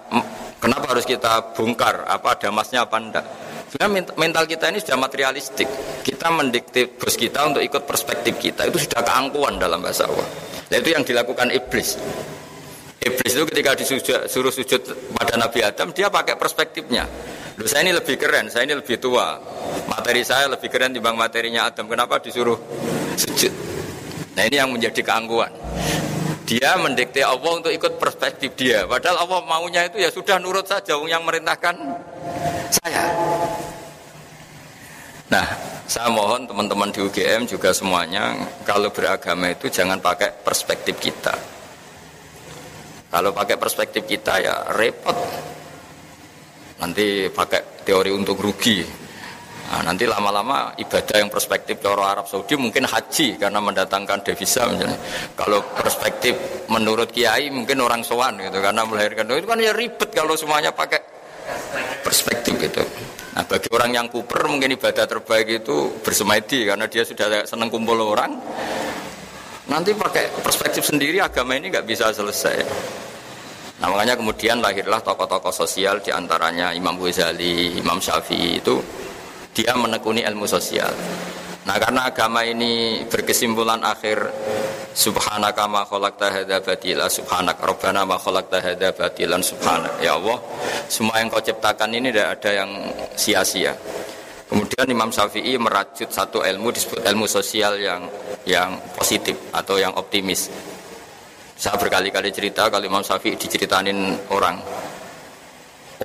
kenapa 0.56 0.96
harus 0.96 1.04
kita 1.04 1.52
bongkar 1.52 2.08
apa 2.08 2.40
ada 2.40 2.48
masnya 2.48 2.88
apa 2.88 2.96
enggak? 2.96 3.26
Sebenarnya 3.68 4.16
mental 4.16 4.48
kita 4.48 4.72
ini 4.72 4.80
sudah 4.80 4.96
materialistik. 4.96 5.68
Kita 6.00 6.32
mendikte 6.32 6.88
bos 6.88 7.20
kita 7.20 7.52
untuk 7.52 7.60
ikut 7.60 7.84
perspektif 7.84 8.40
kita 8.40 8.64
itu 8.64 8.80
sudah 8.80 9.04
keangkuhan 9.04 9.60
dalam 9.60 9.84
bahasa 9.84 10.08
Allah. 10.08 10.24
Itu 10.72 10.88
yang 10.88 11.04
dilakukan 11.04 11.52
iblis. 11.52 12.00
Iblis 13.04 13.32
itu 13.37 13.44
ketika 13.52 13.76
disuruh 13.76 14.49
sujud 14.49 14.80
pada 15.12 15.37
Nabi 15.37 15.61
Adam 15.61 15.92
dia 15.92 16.08
pakai 16.08 16.40
perspektifnya. 16.40 17.04
Loh, 17.54 17.68
saya 17.68 17.87
ini 17.87 17.92
lebih 17.92 18.16
keren, 18.16 18.49
saya 18.49 18.64
ini 18.64 18.75
lebih 18.75 18.96
tua. 18.96 19.37
Materi 19.87 20.25
saya 20.25 20.49
lebih 20.49 20.73
keren 20.73 20.96
dibanding 20.96 21.20
materinya 21.20 21.68
Adam. 21.68 21.87
Kenapa 21.87 22.18
disuruh 22.18 22.56
sujud? 23.14 23.52
Nah 24.34 24.42
ini 24.49 24.56
yang 24.56 24.73
menjadi 24.73 25.04
keangkuhan. 25.04 25.52
Dia 26.44 26.76
mendikte 26.80 27.20
Allah 27.25 27.52
untuk 27.61 27.73
ikut 27.73 27.96
perspektif 28.00 28.56
dia. 28.56 28.88
Padahal 28.88 29.23
Allah 29.23 29.40
maunya 29.44 29.87
itu 29.87 30.00
ya 30.00 30.11
sudah 30.11 30.40
nurut 30.40 30.64
saja 30.64 30.96
yang 31.04 31.23
merintahkan 31.25 31.76
saya. 32.73 33.04
Nah, 35.30 35.46
saya 35.88 36.08
mohon 36.12 36.44
teman-teman 36.44 36.92
di 36.92 37.00
UGM 37.00 37.49
juga 37.49 37.73
semuanya 37.73 38.34
kalau 38.64 38.92
beragama 38.92 39.52
itu 39.52 39.73
jangan 39.73 40.00
pakai 40.00 40.37
perspektif 40.44 41.00
kita. 41.00 41.53
Kalau 43.14 43.30
pakai 43.30 43.54
perspektif 43.54 44.02
kita 44.11 44.42
ya 44.42 44.75
repot. 44.75 45.14
Nanti 46.83 47.30
pakai 47.30 47.87
teori 47.87 48.11
untuk 48.11 48.42
rugi. 48.42 48.83
Nah, 49.71 49.87
nanti 49.87 50.02
lama-lama 50.02 50.75
ibadah 50.75 51.23
yang 51.23 51.30
perspektif 51.30 51.78
orang 51.87 52.18
Arab 52.18 52.26
Saudi 52.26 52.59
mungkin 52.59 52.83
haji 52.90 53.38
karena 53.38 53.62
mendatangkan 53.62 54.26
devisa 54.26 54.66
misalnya. 54.66 54.99
Kalau 55.38 55.62
perspektif 55.78 56.66
menurut 56.66 57.14
kiai 57.14 57.54
mungkin 57.54 57.87
orang 57.87 58.02
sowan 58.02 58.35
gitu 58.42 58.59
karena 58.59 58.83
melahirkan. 58.83 59.30
Itu 59.30 59.47
kan 59.47 59.62
ya 59.62 59.71
ribet 59.71 60.11
kalau 60.11 60.35
semuanya 60.35 60.75
pakai 60.75 60.99
perspektif 62.02 62.59
gitu. 62.59 62.83
Nah 63.38 63.47
bagi 63.47 63.71
orang 63.71 63.94
yang 63.94 64.06
kuper 64.11 64.42
mungkin 64.50 64.75
ibadah 64.75 65.06
terbaik 65.06 65.62
itu 65.62 66.02
bersemedi 66.02 66.66
karena 66.66 66.90
dia 66.90 67.06
sudah 67.06 67.47
senang 67.47 67.71
kumpul 67.71 67.94
orang. 68.02 68.35
Nanti 69.71 69.94
pakai 69.94 70.35
perspektif 70.42 70.83
sendiri 70.83 71.23
agama 71.23 71.54
ini 71.54 71.71
nggak 71.71 71.87
bisa 71.87 72.11
selesai 72.11 73.02
Nah 73.84 73.92
makanya 73.92 74.16
kemudian 74.16 74.64
lahirlah 74.64 74.96
tokoh-tokoh 75.04 75.52
sosial 75.52 76.00
di 76.00 76.08
antaranya 76.08 76.72
Imam 76.72 76.96
Ghazali, 76.96 77.76
Imam 77.76 78.00
Syafi'i 78.00 78.56
itu 78.56 78.80
dia 79.52 79.76
menekuni 79.76 80.24
ilmu 80.24 80.48
sosial. 80.48 80.88
Nah 81.68 81.76
karena 81.76 82.08
agama 82.08 82.40
ini 82.48 83.04
berkesimpulan 83.04 83.84
akhir 83.84 84.24
Subhanaka 84.96 85.68
ma 85.68 85.84
khalaqta 85.84 86.32
hadza 86.32 86.64
batila 86.64 87.12
subhanak 87.12 87.60
ma 88.08 88.16
khalaqta 88.16 88.56
hadza 88.64 88.88
batilan 88.96 89.44
subhanak 89.44 90.00
ya 90.00 90.16
Allah 90.16 90.40
semua 90.88 91.20
yang 91.20 91.28
kau 91.28 91.44
ciptakan 91.44 91.92
ini 91.92 92.08
tidak 92.08 92.40
ada 92.40 92.64
yang 92.64 92.70
sia-sia. 93.20 93.76
Kemudian 94.48 94.88
Imam 94.88 95.12
Syafi'i 95.12 95.60
merajut 95.60 96.08
satu 96.08 96.40
ilmu 96.40 96.72
disebut 96.72 97.04
ilmu 97.04 97.28
sosial 97.28 97.76
yang 97.76 98.08
yang 98.48 98.80
positif 98.96 99.36
atau 99.52 99.76
yang 99.76 99.92
optimis. 99.92 100.72
Saya 101.54 101.78
berkali-kali 101.78 102.34
cerita 102.34 102.66
kalau 102.66 102.82
Imam 102.82 103.02
Syafi'i 103.02 103.38
diceritanin 103.38 104.18
orang. 104.34 104.58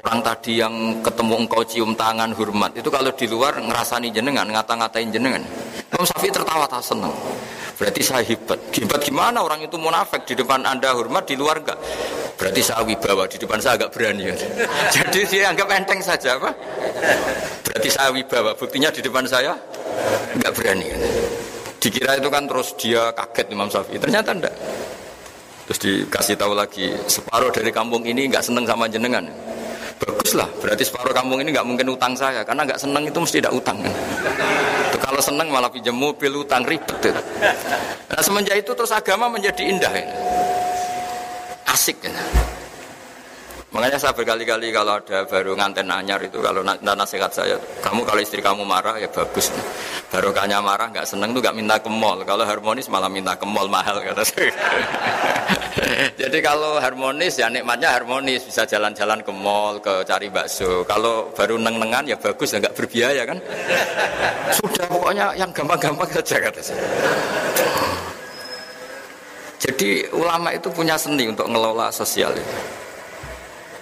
Orang 0.05 0.21
tadi 0.21 0.61
yang 0.61 1.01
ketemu 1.01 1.45
engkau 1.45 1.65
cium 1.65 1.97
tangan 1.97 2.29
hormat 2.37 2.77
itu 2.77 2.87
kalau 2.93 3.09
di 3.09 3.25
luar 3.25 3.57
ngerasani 3.57 4.13
jenengan, 4.13 4.45
ngata-ngatain 4.45 5.09
jenengan. 5.09 5.41
Imam 5.89 6.05
Syafi'i 6.05 6.29
tertawa 6.29 6.69
tak 6.69 6.85
seneng. 6.85 7.11
Berarti 7.79 8.01
saya 8.05 8.21
hebat. 8.21 8.59
Hebat 8.75 9.01
gimana 9.01 9.39
orang 9.39 9.65
itu 9.65 9.79
munafik 9.79 10.27
di 10.27 10.37
depan 10.37 10.67
anda 10.67 10.93
hormat 10.93 11.25
di 11.25 11.39
luar 11.39 11.63
enggak? 11.63 11.79
Berarti 12.35 12.61
saya 12.63 12.83
wibawa 12.83 13.23
di 13.27 13.39
depan 13.39 13.59
saya 13.59 13.75
agak 13.79 13.89
berani. 13.95 14.27
Jadi 14.95 15.19
dia 15.27 15.51
anggap 15.51 15.67
enteng 15.71 15.99
saja 16.03 16.35
apa? 16.35 16.51
Berarti 17.63 17.89
saya 17.89 18.11
wibawa. 18.11 18.51
Buktinya 18.55 18.91
di 18.91 19.01
depan 19.01 19.23
saya 19.25 19.55
enggak 20.35 20.51
berani. 20.53 20.87
Dikira 21.79 22.19
itu 22.19 22.27
kan 22.27 22.43
terus 22.47 22.75
dia 22.75 23.11
kaget 23.15 23.47
Imam 23.51 23.71
Syafi'i. 23.71 23.97
Ternyata 23.97 24.29
enggak. 24.35 24.55
Terus 25.69 25.85
dikasih 25.85 26.33
tahu 26.33 26.57
lagi, 26.57 26.89
separuh 27.05 27.53
dari 27.53 27.69
kampung 27.69 28.01
ini 28.01 28.25
nggak 28.25 28.41
seneng 28.41 28.65
sama 28.65 28.89
jenengan. 28.89 29.21
Baguslah, 30.01 30.49
berarti 30.57 30.81
separuh 30.81 31.13
kampung 31.13 31.45
ini 31.45 31.53
nggak 31.53 31.61
mungkin 31.61 31.93
utang 31.93 32.17
saya, 32.17 32.41
karena 32.41 32.65
nggak 32.65 32.81
seneng 32.81 33.05
itu 33.05 33.21
mesti 33.21 33.37
tidak 33.37 33.53
utang. 33.53 33.77
Kalau 34.97 35.21
seneng 35.21 35.53
malah 35.53 35.69
pinjam 35.69 35.93
mobil 35.93 36.41
utang 36.41 36.65
ribet. 36.65 37.13
Nah 38.09 38.21
semenjak 38.25 38.57
itu 38.57 38.73
terus 38.73 38.89
agama 38.89 39.29
menjadi 39.29 39.61
indah. 39.61 39.93
Ya. 39.93 40.09
Asik. 41.69 42.01
Ya. 42.01 42.17
Makanya 43.69 44.01
saya 44.01 44.17
berkali-kali 44.17 44.73
kalau 44.73 44.97
ada 44.97 45.29
baru 45.29 45.53
nganten 45.53 45.85
anyar 45.93 46.17
itu 46.25 46.41
kalau 46.41 46.65
nasihat 46.65 47.29
saya, 47.29 47.53
kamu 47.85 48.01
kalau 48.01 48.17
istri 48.17 48.41
kamu 48.41 48.65
marah 48.65 48.97
ya 48.97 49.05
bagus. 49.05 49.53
Baru 50.09 50.33
kanya 50.33 50.57
marah 50.57 50.89
nggak 50.89 51.05
seneng 51.05 51.37
tuh 51.37 51.41
nggak 51.45 51.53
minta 51.53 51.77
ke 51.77 51.85
mall. 51.85 52.17
Kalau 52.25 52.49
harmonis 52.49 52.89
malah 52.89 53.13
minta 53.13 53.37
ke 53.37 53.45
mall 53.45 53.69
mahal 53.69 54.01
kata 54.01 54.25
saya. 54.25 54.49
Jadi 56.21 56.37
kalau 56.41 56.81
harmonis 56.81 57.37
ya 57.37 57.45
nikmatnya 57.45 57.93
harmonis 57.93 58.41
bisa 58.41 58.65
jalan-jalan 58.65 59.21
ke 59.21 59.29
mall, 59.29 59.77
ke 59.77 60.01
cari 60.01 60.33
bakso. 60.33 60.81
Kalau 60.89 61.29
baru 61.37 61.61
neng-nengan 61.61 62.09
ya 62.09 62.17
bagus 62.17 62.49
ya 62.49 62.57
nggak 62.57 62.73
berbiaya 62.73 63.21
kan. 63.21 63.37
Sudah 64.57 64.85
pokoknya 64.89 65.37
yang 65.37 65.53
gampang-gampang 65.53 66.09
saja 66.09 66.41
kata 66.41 66.61
saya. 66.65 66.81
Jadi 69.61 70.09
ulama 70.09 70.57
itu 70.57 70.73
punya 70.73 70.97
seni 70.97 71.29
untuk 71.29 71.45
ngelola 71.45 71.93
sosial 71.93 72.33
itu. 72.33 72.57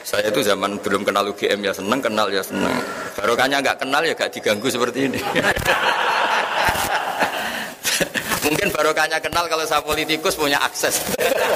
Saya 0.07 0.31
itu 0.31 0.39
zaman 0.39 0.79
belum 0.79 1.03
kenal 1.03 1.35
UGM 1.35 1.67
ya 1.67 1.75
seneng, 1.75 1.99
kenal 1.99 2.31
ya 2.31 2.39
seneng. 2.39 2.71
Barokahnya 3.19 3.59
nggak 3.59 3.83
kenal 3.83 3.99
ya 4.07 4.15
nggak 4.15 4.31
diganggu 4.31 4.71
seperti 4.71 5.11
ini. 5.11 5.19
Mungkin 8.47 8.71
barokahnya 8.71 9.19
kenal 9.19 9.51
kalau 9.51 9.67
saya 9.67 9.83
politikus 9.83 10.39
punya 10.39 10.63
akses. 10.63 11.03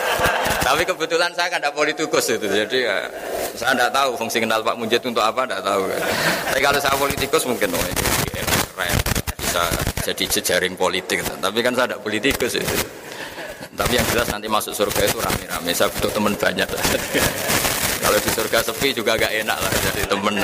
Tapi 0.67 0.83
kebetulan 0.83 1.31
saya 1.31 1.47
kan 1.47 1.63
tidak 1.63 1.79
politikus 1.79 2.27
itu, 2.27 2.43
jadi 2.43 2.91
ya, 2.91 2.97
saya 3.55 3.71
tidak 3.71 3.91
tahu 3.95 4.19
fungsi 4.19 4.43
kenal 4.43 4.59
Pak 4.61 4.75
Munjid 4.75 4.99
untuk 5.03 5.23
apa, 5.23 5.47
tidak 5.47 5.63
tahu. 5.63 5.87
Tapi 6.51 6.59
kalau 6.59 6.79
saya 6.83 6.95
politikus 6.99 7.43
mungkin 7.47 7.71
oh, 7.71 7.81
ini 7.81 8.03
keren, 8.75 8.97
bisa 9.39 9.63
jadi 10.03 10.23
jejaring 10.27 10.75
politik. 10.75 11.23
Tapi 11.23 11.59
kan 11.63 11.71
saya 11.71 11.95
tidak 11.95 12.03
politikus 12.03 12.59
itu. 12.59 12.75
Tapi 13.79 13.95
yang 13.95 14.05
jelas 14.11 14.27
nanti 14.27 14.51
masuk 14.51 14.75
surga 14.75 15.07
itu 15.07 15.17
rame-rame. 15.23 15.71
Saya 15.71 15.87
butuh 15.95 16.11
teman 16.11 16.35
banyak. 16.35 16.67
Kalau 18.01 18.17
di 18.17 18.29
surga 18.33 18.59
sepi 18.65 18.89
juga 18.97 19.13
gak 19.13 19.33
enak 19.45 19.57
lah 19.61 19.71
jadi 19.89 20.01
temen. 20.09 20.35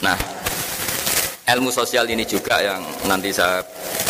Nah, 0.00 0.16
ilmu 1.54 1.68
sosial 1.68 2.08
ini 2.08 2.24
juga 2.24 2.60
yang 2.60 2.80
nanti 3.04 3.28
saya 3.32 3.60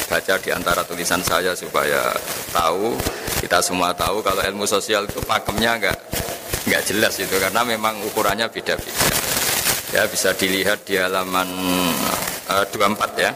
baca 0.07 0.39
di 0.39 0.51
antara 0.55 0.87
tulisan 0.87 1.19
saya 1.23 1.55
supaya 1.59 2.15
tahu 2.55 2.95
kita 3.43 3.59
semua 3.59 3.91
tahu 3.93 4.23
kalau 4.23 4.41
ilmu 4.41 4.65
sosial 4.65 5.05
itu 5.05 5.19
pakemnya 5.27 5.77
nggak 5.83 5.99
nggak 6.65 6.83
jelas 6.89 7.19
itu 7.21 7.37
karena 7.37 7.61
memang 7.67 8.01
ukurannya 8.07 8.49
beda-beda. 8.49 9.09
Ya 9.95 10.03
bisa 10.11 10.35
dilihat 10.35 10.83
di 10.83 10.99
halaman 10.99 11.47
uh, 12.51 12.67
eh, 12.67 12.75
24 12.75 13.15
ya. 13.21 13.31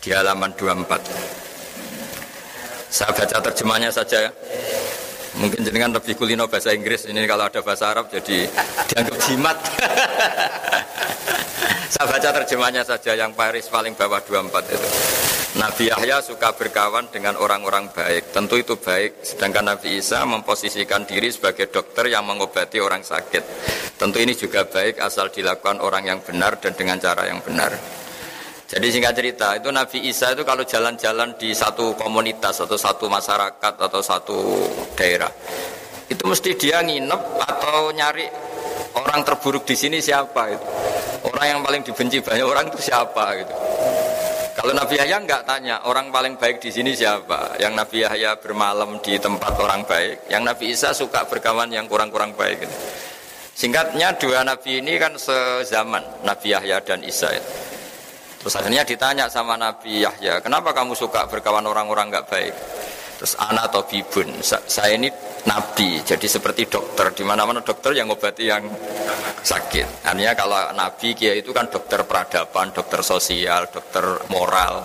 Di 0.00 0.10
halaman 0.16 0.56
24. 0.56 0.88
Saya 2.88 3.12
baca 3.12 3.36
terjemahnya 3.40 3.90
saja 3.92 4.28
ya. 4.28 4.32
Mungkin 5.40 5.64
jenengan 5.64 5.96
lebih 5.96 6.16
kulino 6.20 6.44
bahasa 6.44 6.76
Inggris 6.76 7.08
ini 7.08 7.24
kalau 7.24 7.48
ada 7.48 7.64
bahasa 7.64 7.88
Arab 7.88 8.12
jadi 8.12 8.48
dianggap 8.92 9.16
jimat. 9.24 9.56
Saya 11.92 12.08
baca 12.08 12.28
terjemahnya 12.40 12.82
saja 12.88 13.12
yang 13.12 13.36
Paris 13.36 13.68
paling 13.68 13.92
bawah 13.92 14.20
24 14.24 14.48
itu. 14.72 14.88
Nabi 15.60 15.92
Yahya 15.92 16.24
suka 16.24 16.56
berkawan 16.56 17.12
dengan 17.12 17.36
orang-orang 17.36 17.92
baik. 17.92 18.32
Tentu 18.32 18.56
itu 18.56 18.80
baik. 18.80 19.20
Sedangkan 19.20 19.76
Nabi 19.76 20.00
Isa 20.00 20.24
memposisikan 20.24 21.04
diri 21.04 21.28
sebagai 21.28 21.68
dokter 21.68 22.08
yang 22.08 22.24
mengobati 22.24 22.80
orang 22.80 23.04
sakit. 23.04 23.44
Tentu 24.00 24.16
ini 24.24 24.32
juga 24.32 24.64
baik 24.64 25.04
asal 25.04 25.28
dilakukan 25.28 25.84
orang 25.84 26.08
yang 26.08 26.24
benar 26.24 26.56
dan 26.56 26.72
dengan 26.72 26.96
cara 26.96 27.28
yang 27.28 27.44
benar. 27.44 27.76
Jadi 28.72 28.88
singkat 28.88 29.12
cerita, 29.12 29.52
itu 29.52 29.68
Nabi 29.68 30.08
Isa 30.08 30.32
itu 30.32 30.48
kalau 30.48 30.64
jalan-jalan 30.64 31.36
di 31.36 31.52
satu 31.52 31.92
komunitas 31.92 32.56
atau 32.56 32.80
satu 32.80 33.04
masyarakat 33.04 33.74
atau 33.76 34.00
satu 34.00 34.38
daerah, 34.96 35.28
itu 36.08 36.24
mesti 36.24 36.56
dia 36.56 36.80
nginep 36.80 37.22
atau 37.36 37.92
nyari 37.92 38.24
orang 38.96 39.20
terburuk 39.28 39.68
di 39.68 39.76
sini 39.76 40.00
siapa 40.00 40.56
itu. 40.56 40.66
Orang 41.28 41.46
yang 41.52 41.60
paling 41.60 41.84
dibenci 41.84 42.24
banyak 42.24 42.48
orang 42.48 42.72
itu 42.72 42.80
siapa 42.80 43.24
gitu. 43.44 43.54
Kalau 44.56 44.72
Nabi 44.72 44.94
Yahya 44.96 45.16
nggak 45.20 45.42
tanya 45.44 45.76
orang 45.84 46.08
paling 46.08 46.40
baik 46.40 46.64
di 46.64 46.72
sini 46.72 46.96
siapa. 46.96 47.60
Yang 47.60 47.72
Nabi 47.76 47.96
Yahya 48.08 48.40
bermalam 48.40 49.04
di 49.04 49.20
tempat 49.20 49.52
orang 49.60 49.84
baik, 49.84 50.32
yang 50.32 50.48
Nabi 50.48 50.72
Isa 50.72 50.96
suka 50.96 51.28
berkawan 51.28 51.68
yang 51.68 51.84
kurang-kurang 51.84 52.32
baik. 52.32 52.64
Gitu. 52.64 52.76
Singkatnya 53.52 54.16
dua 54.16 54.48
Nabi 54.48 54.80
ini 54.80 54.96
kan 54.96 55.12
sezaman 55.20 56.24
Nabi 56.24 56.56
Yahya 56.56 56.80
dan 56.80 57.04
Isa. 57.04 57.28
Itu. 57.36 57.61
Terus 58.42 58.58
akhirnya 58.58 58.82
ditanya 58.82 59.30
sama 59.30 59.54
Nabi 59.54 60.02
Yahya, 60.02 60.42
kenapa 60.42 60.74
kamu 60.74 60.98
suka 60.98 61.30
berkawan 61.30 61.62
orang-orang 61.62 62.10
nggak 62.10 62.26
baik? 62.26 62.54
Terus 63.22 63.38
anak 63.38 63.70
atau 63.70 63.86
bibun, 63.86 64.42
saya 64.42 64.98
ini 64.98 65.06
nabi, 65.46 66.02
jadi 66.02 66.26
seperti 66.26 66.66
dokter. 66.66 67.14
Di 67.14 67.22
mana-mana 67.22 67.62
dokter 67.62 67.94
yang 67.94 68.10
ngobati 68.10 68.50
yang 68.50 68.66
sakit. 69.46 70.02
Artinya 70.02 70.34
kalau 70.34 70.58
nabi 70.74 71.14
kia 71.14 71.38
itu 71.38 71.54
kan 71.54 71.70
dokter 71.70 72.02
peradaban, 72.02 72.74
dokter 72.74 72.98
sosial, 73.06 73.70
dokter 73.70 74.26
moral. 74.26 74.82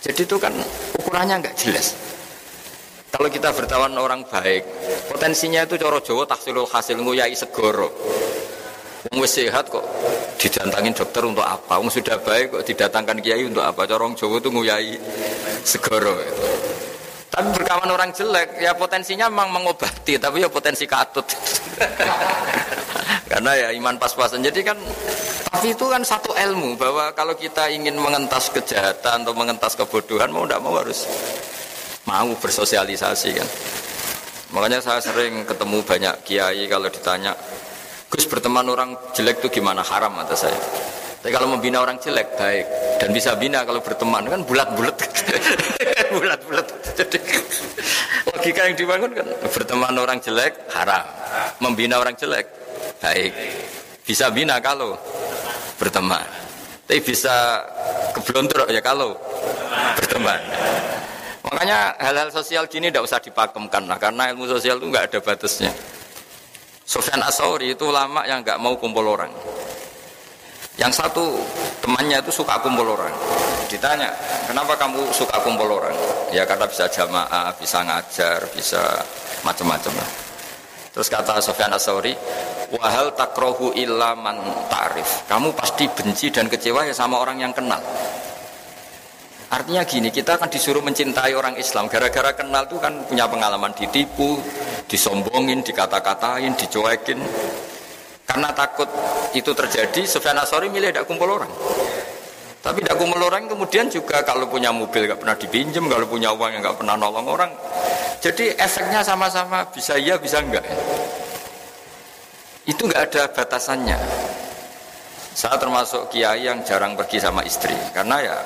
Jadi 0.00 0.24
itu 0.24 0.40
kan 0.40 0.56
ukurannya 0.96 1.44
nggak 1.44 1.56
jelas. 1.60 1.92
Kalau 3.12 3.28
kita 3.28 3.52
bertawan 3.52 3.92
orang 4.00 4.24
baik, 4.24 4.64
potensinya 5.12 5.68
itu 5.68 5.76
coro 5.76 6.00
Jawa 6.00 6.24
taksilul 6.24 6.64
hasil 6.64 6.96
nguyai 6.96 7.36
segoro. 7.36 7.92
Wong 9.08 9.24
sehat 9.24 9.72
kok 9.72 9.80
didantangin 10.36 10.92
dokter 10.92 11.24
untuk 11.24 11.40
apa? 11.40 11.80
Wong 11.80 11.88
sudah 11.88 12.20
baik 12.20 12.60
kok 12.60 12.62
didatangkan 12.68 13.24
kiai 13.24 13.48
untuk 13.48 13.64
apa? 13.64 13.88
Corong 13.88 14.12
Jawa 14.12 14.36
itu 14.36 14.52
nguyai 14.52 14.92
segoro. 15.64 16.20
Tapi 17.30 17.46
berkawan 17.56 17.88
orang 17.88 18.10
jelek, 18.12 18.58
ya 18.60 18.74
potensinya 18.76 19.30
memang 19.30 19.54
mengobati, 19.54 20.18
tapi 20.18 20.42
ya 20.44 20.50
potensi 20.50 20.84
katut. 20.84 21.24
Karena 23.30 23.54
ya 23.54 23.68
iman 23.70 23.96
pas-pasan. 23.96 24.42
Jadi 24.42 24.60
kan, 24.66 24.76
tapi 25.48 25.72
itu 25.72 25.86
kan 25.86 26.02
satu 26.02 26.34
ilmu 26.34 26.74
bahwa 26.74 27.14
kalau 27.14 27.38
kita 27.38 27.70
ingin 27.70 27.94
mengentas 27.96 28.50
kejahatan 28.50 29.22
atau 29.22 29.32
mengentas 29.32 29.78
kebodohan, 29.78 30.28
mau 30.34 30.44
tidak 30.44 30.60
mau 30.60 30.74
harus 30.74 31.06
mau 32.04 32.34
bersosialisasi 32.34 33.30
kan. 33.32 33.48
Makanya 34.50 34.82
saya 34.82 34.98
sering 34.98 35.46
ketemu 35.46 35.78
banyak 35.86 36.14
kiai 36.26 36.66
kalau 36.66 36.90
ditanya, 36.90 37.32
Gus 38.10 38.26
berteman 38.26 38.66
orang 38.66 38.98
jelek 39.14 39.38
itu 39.38 39.62
gimana? 39.62 39.86
Haram 39.86 40.18
atau 40.18 40.34
saya. 40.34 40.58
Tapi 41.22 41.30
kalau 41.30 41.46
membina 41.52 41.78
orang 41.78 42.00
jelek 42.02 42.34
baik 42.34 42.66
dan 42.98 43.14
bisa 43.14 43.38
bina 43.38 43.62
kalau 43.62 43.78
berteman 43.78 44.26
kan 44.26 44.40
bulat-bulat. 44.42 44.96
bulat-bulat. 46.18 46.66
Jadi 46.98 47.18
logika 48.26 48.66
yang 48.66 48.74
dibangun 48.74 49.14
kan 49.14 49.26
berteman 49.52 49.94
orang 49.94 50.18
jelek 50.18 50.58
haram, 50.74 51.06
membina 51.62 52.02
orang 52.02 52.18
jelek 52.18 52.50
baik. 52.98 53.30
Bisa 54.02 54.26
bina 54.34 54.58
kalau 54.58 54.98
berteman. 55.78 56.26
Tapi 56.90 56.98
bisa 57.06 57.62
keblontor 58.10 58.66
ya 58.74 58.82
kalau 58.82 59.14
berteman. 59.94 60.40
Makanya 61.46 61.94
hal-hal 62.00 62.34
sosial 62.34 62.66
gini 62.66 62.90
tidak 62.90 63.06
usah 63.06 63.22
dipakemkan 63.22 63.86
lah 63.86 64.02
karena 64.02 64.34
ilmu 64.34 64.50
sosial 64.50 64.82
itu 64.82 64.90
nggak 64.90 65.14
ada 65.14 65.18
batasnya. 65.22 65.70
Sofyan 66.90 67.22
Asauri 67.22 67.78
itu 67.78 67.86
lama 67.86 68.26
yang 68.26 68.42
nggak 68.42 68.58
mau 68.58 68.74
kumpul 68.74 69.06
orang. 69.06 69.30
Yang 70.74 70.98
satu 70.98 71.38
temannya 71.78 72.18
itu 72.18 72.42
suka 72.42 72.58
kumpul 72.58 72.82
orang. 72.82 73.14
Ditanya, 73.70 74.10
kenapa 74.50 74.74
kamu 74.74 74.98
suka 75.14 75.38
kumpul 75.46 75.70
orang? 75.70 75.94
Ya 76.34 76.42
karena 76.42 76.66
bisa 76.66 76.90
jamaah, 76.90 77.54
bisa 77.54 77.86
ngajar, 77.86 78.42
bisa 78.50 78.82
macam-macam 79.46 80.02
lah. 80.02 80.10
Terus 80.90 81.06
kata 81.06 81.38
Sofyan 81.38 81.70
Asauri, 81.70 82.10
wahal 82.74 83.14
takrohu 83.14 83.70
illa 83.78 84.18
man 84.18 84.42
ta'rif. 84.66 85.30
Kamu 85.30 85.54
pasti 85.54 85.86
benci 85.86 86.34
dan 86.34 86.50
kecewa 86.50 86.82
ya 86.82 86.90
sama 86.90 87.22
orang 87.22 87.38
yang 87.38 87.54
kenal. 87.54 87.78
Artinya 89.50 89.82
gini, 89.82 90.14
kita 90.14 90.38
akan 90.38 90.46
disuruh 90.46 90.78
mencintai 90.78 91.34
orang 91.34 91.58
Islam. 91.58 91.90
Gara-gara 91.90 92.30
kenal 92.38 92.70
itu 92.70 92.78
kan 92.78 93.02
punya 93.10 93.26
pengalaman 93.26 93.74
ditipu, 93.74 94.38
disombongin, 94.86 95.66
dikata-katain, 95.66 96.54
dicuekin. 96.54 97.18
Karena 98.30 98.54
takut 98.54 98.86
itu 99.34 99.50
terjadi, 99.50 100.06
Sofyan 100.06 100.38
Asori 100.38 100.70
milih 100.70 100.94
tidak 100.94 101.10
kumpul 101.10 101.34
orang. 101.34 101.50
Tapi 102.62 102.78
tidak 102.78 103.02
kumpul 103.02 103.18
orang 103.26 103.50
kemudian 103.50 103.90
juga 103.90 104.22
kalau 104.22 104.46
punya 104.46 104.70
mobil 104.70 105.10
nggak 105.10 105.18
pernah 105.18 105.34
dipinjam, 105.34 105.90
kalau 105.90 106.06
punya 106.06 106.30
uang 106.30 106.50
yang 106.54 106.62
nggak 106.62 106.78
pernah 106.78 106.94
nolong 106.94 107.26
orang. 107.26 107.50
Jadi 108.22 108.54
efeknya 108.54 109.02
sama-sama 109.02 109.66
bisa 109.74 109.98
iya 109.98 110.14
bisa 110.14 110.38
enggak. 110.38 110.62
Itu 112.70 112.86
nggak 112.86 113.02
ada 113.10 113.22
batasannya. 113.34 113.98
Saya 115.34 115.58
termasuk 115.58 116.12
kiai 116.14 116.46
yang 116.46 116.62
jarang 116.62 116.94
pergi 116.94 117.18
sama 117.18 117.42
istri 117.42 117.74
karena 117.90 118.20
ya 118.20 118.36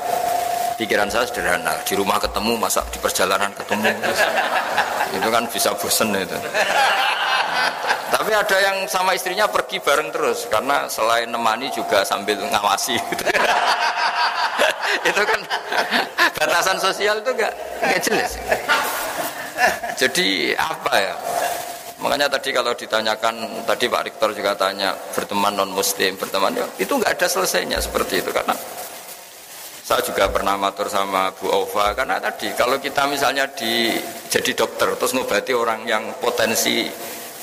pikiran 0.75 1.09
saya 1.11 1.25
sederhana 1.27 1.75
di 1.87 1.95
rumah 1.95 2.19
ketemu 2.19 2.59
masa 2.59 2.83
di 2.91 2.99
perjalanan 2.99 3.51
ketemu 3.55 3.91
itu 5.15 5.29
kan 5.31 5.45
bisa 5.51 5.71
bosen 5.79 6.11
itu 6.15 6.39
tapi 8.15 8.31
ada 8.31 8.57
yang 8.63 8.87
sama 8.87 9.13
istrinya 9.13 9.51
pergi 9.51 9.83
bareng 9.83 10.15
terus 10.15 10.47
karena 10.47 10.87
selain 10.87 11.27
nemani 11.27 11.67
juga 11.75 12.07
sambil 12.07 12.39
ngawasi. 12.41 12.95
Gitu. 12.95 13.25
itu 15.11 15.23
kan 15.27 15.41
batasan 16.39 16.79
sosial 16.79 17.19
itu 17.19 17.31
enggak 17.35 17.53
enggak 17.83 18.01
jelas. 18.07 18.33
Jadi 19.99 20.55
apa 20.55 20.95
ya? 20.95 21.15
Makanya 21.99 22.31
tadi 22.33 22.55
kalau 22.55 22.73
ditanyakan 22.73 23.65
tadi 23.69 23.93
Pak 23.93 24.03
Rektor 24.07 24.31
juga 24.31 24.55
tanya 24.55 24.97
berteman 25.13 25.57
non 25.59 25.73
muslim 25.75 26.15
berteman 26.15 26.55
ya 26.55 26.67
itu 26.79 26.95
enggak 26.95 27.19
ada 27.19 27.27
selesainya 27.27 27.83
seperti 27.83 28.25
itu 28.25 28.31
karena 28.31 28.57
saya 29.85 30.01
juga 30.01 30.33
pernah 30.33 30.57
matur 30.57 30.89
sama 30.89 31.29
Bu 31.37 31.53
Ova 31.53 31.93
karena 31.93 32.17
tadi 32.17 32.57
kalau 32.57 32.81
kita 32.81 33.05
misalnya 33.05 33.45
di 33.53 33.93
jadi 34.33 34.57
dokter 34.57 34.97
terus 34.97 35.13
ngobati 35.13 35.53
orang 35.53 35.85
yang 35.85 36.09
potensi 36.25 36.89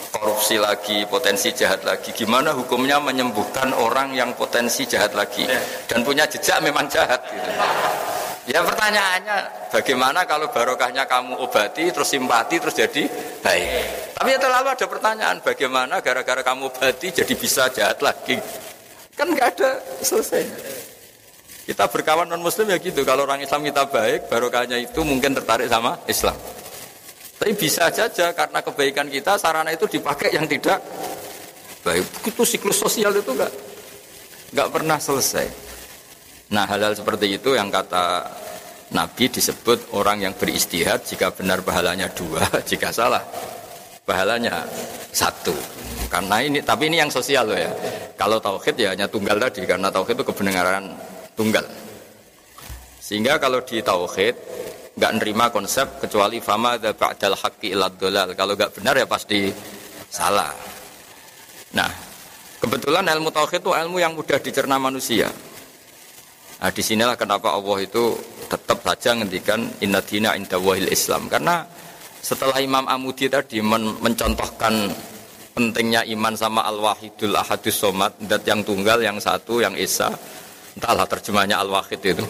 korupsi 0.09 0.57
lagi, 0.57 1.05
potensi 1.05 1.53
jahat 1.53 1.85
lagi. 1.85 2.09
Gimana 2.17 2.57
hukumnya 2.57 2.97
menyembuhkan 2.97 3.77
orang 3.77 4.17
yang 4.17 4.33
potensi 4.33 4.89
jahat 4.89 5.13
lagi 5.13 5.45
ya. 5.45 5.61
dan 5.85 6.01
punya 6.01 6.25
jejak 6.25 6.57
memang 6.65 6.89
jahat 6.89 7.21
gitu. 7.29 7.49
Ya 8.49 8.65
pertanyaannya 8.65 9.69
bagaimana 9.69 10.25
kalau 10.25 10.49
barokahnya 10.49 11.05
kamu 11.05 11.37
obati 11.45 11.93
terus 11.93 12.09
simpati 12.09 12.57
terus 12.57 12.73
jadi 12.73 13.05
baik. 13.45 14.17
Tapi 14.17 14.29
ya 14.33 14.39
terlalu 14.41 14.67
ada 14.73 14.85
pertanyaan 14.89 15.37
bagaimana 15.45 16.01
gara-gara 16.01 16.41
kamu 16.41 16.73
obati 16.73 17.13
jadi 17.13 17.33
bisa 17.37 17.69
jahat 17.69 18.01
lagi. 18.01 18.41
Kan 19.13 19.29
nggak 19.29 19.61
ada 19.61 19.77
selesai. 20.01 20.80
Kita 21.71 21.87
berkawan 21.87 22.27
non 22.27 22.43
muslim 22.43 22.67
ya 22.67 22.75
gitu. 22.83 23.07
Kalau 23.07 23.23
orang 23.23 23.39
Islam 23.39 23.63
kita 23.63 23.87
baik, 23.87 24.27
barokahnya 24.27 24.75
itu 24.75 25.07
mungkin 25.07 25.31
tertarik 25.31 25.71
sama 25.71 26.03
Islam. 26.03 26.35
Tapi 27.39 27.55
bisa 27.55 27.87
saja 27.87 28.35
karena 28.35 28.59
kebaikan 28.59 29.07
kita 29.07 29.39
sarana 29.39 29.71
itu 29.71 29.87
dipakai 29.87 30.35
yang 30.35 30.51
tidak 30.51 30.83
baik. 31.87 32.03
Itu 32.27 32.43
siklus 32.43 32.75
sosial 32.75 33.15
itu 33.15 33.31
enggak 33.31 33.55
enggak 34.51 34.67
pernah 34.67 34.99
selesai. 34.99 35.47
Nah 36.51 36.67
hal-hal 36.67 36.91
seperti 36.91 37.39
itu 37.39 37.55
yang 37.55 37.71
kata 37.71 38.27
Nabi 38.91 39.31
disebut 39.31 39.95
orang 39.95 40.27
yang 40.27 40.35
beristihad 40.35 41.07
jika 41.07 41.31
benar 41.31 41.63
pahalanya 41.63 42.11
dua, 42.11 42.43
jika 42.69 42.91
salah 42.91 43.23
pahalanya 44.03 44.67
satu. 45.15 45.55
Karena 46.11 46.43
ini, 46.43 46.59
tapi 46.59 46.91
ini 46.91 46.99
yang 46.99 47.07
sosial 47.07 47.47
loh 47.47 47.55
ya. 47.55 47.71
Kalau 48.19 48.43
tauhid 48.43 48.75
ya 48.75 48.91
hanya 48.91 49.07
tunggal 49.07 49.39
tadi, 49.39 49.63
karena 49.63 49.87
tauhid 49.87 50.19
itu 50.19 50.25
kebenaran 50.27 50.91
tunggal. 51.41 51.65
Sehingga 53.01 53.41
kalau 53.41 53.65
di 53.65 53.81
tauhid 53.81 54.37
nggak 54.93 55.11
nerima 55.17 55.49
konsep 55.49 55.97
kecuali 55.97 56.37
fama 56.37 56.77
ba'dal 56.77 57.33
haqqi 57.33 57.73
dolal. 57.97 58.37
Kalau 58.37 58.53
nggak 58.53 58.77
benar 58.77 58.93
ya 59.01 59.09
pasti 59.09 59.49
salah. 60.05 60.53
Nah, 61.73 61.89
kebetulan 62.61 63.09
ilmu 63.09 63.33
tauhid 63.33 63.65
itu 63.65 63.73
ilmu 63.73 63.97
yang 63.97 64.13
mudah 64.13 64.37
dicerna 64.37 64.77
manusia. 64.77 65.33
Nah, 66.61 66.69
di 66.69 66.85
sinilah 66.85 67.17
kenapa 67.17 67.57
Allah 67.57 67.81
itu 67.81 68.13
tetap 68.45 68.85
saja 68.85 69.17
ngendikan 69.17 69.65
inna 69.81 70.05
dina 70.05 70.37
inda 70.37 70.61
wahil 70.61 70.85
Islam. 70.93 71.25
Karena 71.25 71.65
setelah 72.21 72.61
Imam 72.61 72.85
Amudi 72.85 73.25
tadi 73.25 73.65
men 73.65 73.97
mencontohkan 73.97 74.93
pentingnya 75.57 76.05
iman 76.15 76.37
sama 76.37 76.63
al-wahidul 76.69 77.35
ahadus 77.35 77.75
somat, 77.75 78.15
dat 78.23 78.45
yang 78.47 78.61
tunggal, 78.63 79.01
yang 79.03 79.17
satu, 79.19 79.59
yang 79.59 79.75
esa, 79.75 80.13
entahlah 80.77 81.07
terjemahnya 81.07 81.59
al-wahid 81.59 82.01
itu. 82.03 82.25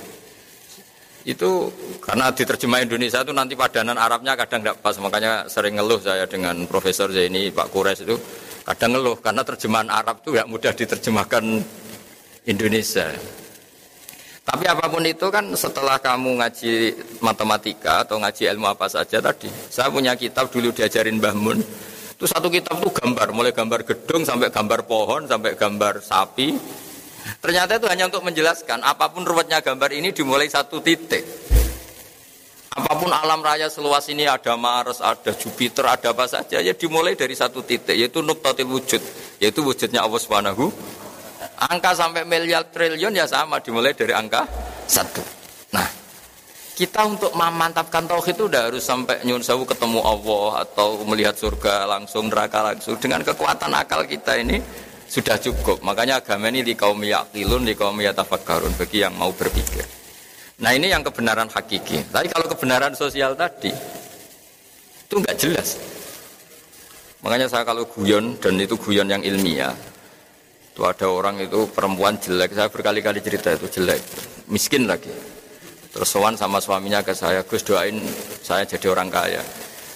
Itu 1.21 1.69
karena 2.01 2.33
diterjemah 2.33 2.81
Indonesia 2.81 3.21
itu 3.21 3.29
nanti 3.29 3.53
padanan 3.53 3.93
Arabnya 3.93 4.33
kadang 4.33 4.65
tidak 4.65 4.81
pas. 4.81 4.97
Makanya 4.97 5.45
sering 5.45 5.77
ngeluh 5.77 6.01
saya 6.01 6.25
dengan 6.25 6.65
Profesor 6.65 7.13
Zaini 7.13 7.53
Pak 7.53 7.69
Kures 7.69 8.01
itu. 8.01 8.17
Kadang 8.65 8.97
ngeluh 8.97 9.17
karena 9.21 9.45
terjemahan 9.45 9.89
Arab 9.93 10.25
itu 10.25 10.33
tidak 10.33 10.49
mudah 10.49 10.73
diterjemahkan 10.73 11.43
Indonesia. 12.49 13.05
Tapi 14.41 14.65
apa 14.65 14.89
pun 14.89 15.05
itu 15.05 15.29
kan 15.29 15.53
setelah 15.53 16.01
kamu 16.01 16.41
ngaji 16.41 16.73
matematika 17.21 18.01
atau 18.01 18.17
ngaji 18.17 18.49
ilmu 18.57 18.73
apa 18.73 18.89
saja 18.89 19.21
tadi 19.21 19.47
saya 19.69 19.93
punya 19.93 20.17
kitab 20.17 20.49
dulu 20.49 20.73
diajarin 20.73 21.21
Mbah 21.21 21.35
Mun. 21.37 21.61
Itu 22.17 22.25
satu 22.25 22.49
kitab 22.49 22.81
itu 22.81 22.89
gambar. 22.89 23.29
Mulai 23.29 23.53
gambar 23.53 23.85
gedung 23.85 24.25
sampai 24.25 24.49
gambar 24.49 24.89
pohon 24.89 25.29
sampai 25.29 25.53
gambar 25.53 26.01
sapi 26.01 26.57
Ternyata 27.41 27.77
itu 27.77 27.87
hanya 27.89 28.09
untuk 28.09 28.25
menjelaskan 28.25 28.81
apa 28.85 29.09
pun 29.09 29.25
ruwetnya 29.25 29.61
gambar 29.61 29.89
ini 29.93 30.13
dimulai 30.13 30.49
satu 30.49 30.81
titik. 30.81 31.25
Apa 32.71 32.95
pun 32.95 33.11
alam 33.11 33.43
raya 33.43 33.67
seluas 33.67 34.07
ini 34.07 34.23
ada 34.23 34.55
Mars, 34.55 35.03
ada 35.03 35.35
Jupiter, 35.35 35.83
ada 35.91 36.15
apa 36.15 36.23
saja 36.23 36.63
ya 36.63 36.71
dimulai 36.71 37.19
dari 37.19 37.35
satu 37.35 37.59
titik 37.67 37.99
yaitu 37.99 38.23
nuktatil 38.23 38.63
wujud, 38.63 39.01
yaitu 39.43 39.59
wujudnya 39.59 40.01
Allah 40.07 40.21
Subhanahu 40.23 40.71
Angka 41.61 41.93
sampai 41.93 42.25
miliar 42.25 42.73
triliun 42.73 43.13
ya 43.13 43.29
sama 43.29 43.61
dimulai 43.61 43.93
dari 43.93 44.17
angka 44.17 44.49
satu. 44.89 45.21
Nah, 45.77 45.85
kita 46.73 47.05
untuk 47.05 47.33
memantapkan 47.37 48.09
tauhid 48.09 48.33
itu 48.33 48.45
udah 48.49 48.61
harus 48.65 48.81
sampai 48.81 49.21
nyun 49.21 49.45
sewu 49.45 49.61
ketemu 49.69 50.01
Allah 50.01 50.65
atau 50.65 51.05
melihat 51.05 51.37
surga 51.37 51.85
langsung 51.85 52.33
neraka 52.33 52.65
langsung 52.65 52.97
dengan 52.97 53.21
kekuatan 53.21 53.69
akal 53.77 54.01
kita 54.09 54.41
ini 54.41 54.57
sudah 55.11 55.35
cukup. 55.35 55.83
Makanya 55.83 56.23
agama 56.23 56.47
ini 56.47 56.63
di 56.63 56.71
kaum 56.71 57.03
yakilun, 57.03 57.67
di 57.67 57.75
kaum 57.75 57.99
yatafakkarun 57.99 58.71
bagi 58.79 59.03
yang 59.03 59.11
mau 59.19 59.35
berpikir. 59.35 59.83
Nah 60.63 60.71
ini 60.71 60.87
yang 60.87 61.03
kebenaran 61.03 61.51
hakiki. 61.51 62.07
Tapi 62.07 62.31
kalau 62.31 62.47
kebenaran 62.47 62.95
sosial 62.95 63.35
tadi 63.35 63.75
itu 65.03 65.15
nggak 65.19 65.35
jelas. 65.35 65.75
Makanya 67.27 67.51
saya 67.51 67.67
kalau 67.67 67.83
guyon 67.91 68.39
dan 68.39 68.55
itu 68.55 68.79
guyon 68.79 69.11
yang 69.11 69.19
ilmiah, 69.21 69.75
itu 70.71 70.81
ada 70.87 71.05
orang 71.11 71.43
itu 71.43 71.67
perempuan 71.69 72.15
jelek, 72.17 72.55
saya 72.55 72.71
berkali-kali 72.71 73.19
cerita 73.19 73.53
itu 73.53 73.67
jelek, 73.67 74.01
miskin 74.47 74.87
lagi. 74.87 75.11
Terus 75.91 76.07
sama 76.07 76.57
suaminya 76.63 77.03
ke 77.03 77.11
saya, 77.11 77.43
Gus 77.43 77.67
doain 77.67 77.99
saya 78.41 78.63
jadi 78.63 78.95
orang 78.95 79.11
kaya. 79.11 79.43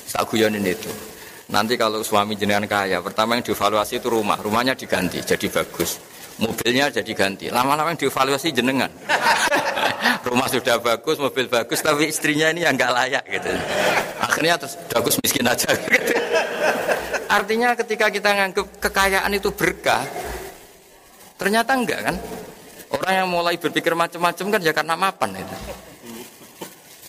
Saya 0.05 0.27
guyonin 0.27 0.67
itu. 0.67 1.14
Nanti 1.45 1.77
kalau 1.77 2.01
suami 2.01 2.33
jenengan 2.33 2.65
kaya, 2.65 3.05
pertama 3.05 3.37
yang 3.37 3.45
dievaluasi 3.45 4.01
itu 4.01 4.09
rumah, 4.09 4.41
rumahnya 4.41 4.73
diganti 4.73 5.21
jadi 5.21 5.45
bagus. 5.53 6.01
Mobilnya 6.35 6.91
jadi 6.91 7.11
ganti. 7.15 7.47
Lama-lama 7.47 7.93
yang 7.93 7.99
dievaluasi 8.01 8.49
jenengan. 8.51 8.89
rumah 10.27 10.49
sudah 10.49 10.81
bagus, 10.81 11.21
mobil 11.21 11.45
bagus, 11.47 11.79
tapi 11.85 12.09
istrinya 12.09 12.49
ini 12.49 12.65
yang 12.65 12.73
nggak 12.73 12.91
layak 12.91 13.23
gitu. 13.29 13.49
Akhirnya 14.19 14.57
terus 14.57 14.75
bagus 14.89 15.15
miskin 15.21 15.45
aja. 15.45 15.69
Gitu. 15.69 16.11
Artinya 17.37 17.77
ketika 17.77 18.09
kita 18.09 18.29
nganggap 18.35 18.67
kekayaan 18.81 19.31
itu 19.37 19.53
berkah, 19.53 20.03
ternyata 21.37 21.71
enggak 21.77 21.99
kan? 22.09 22.15
Orang 22.89 23.13
yang 23.13 23.27
mulai 23.29 23.55
berpikir 23.55 23.93
macam-macam 23.93 24.45
kan 24.49 24.59
ya 24.65 24.73
karena 24.73 24.95
mapan 24.97 25.39
itu. 25.39 25.55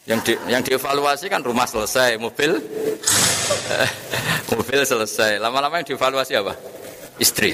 Yang 0.07 0.21
di, 0.23 0.33
yang 0.47 0.63
dievaluasi 0.63 1.27
kan 1.27 1.43
rumah 1.43 1.67
selesai, 1.67 2.15
mobil 2.23 2.55
mobil 4.55 4.81
selesai. 4.87 5.43
Lama-lama 5.43 5.83
yang 5.83 5.89
dievaluasi 5.91 6.39
apa? 6.39 6.55
Istri. 7.19 7.51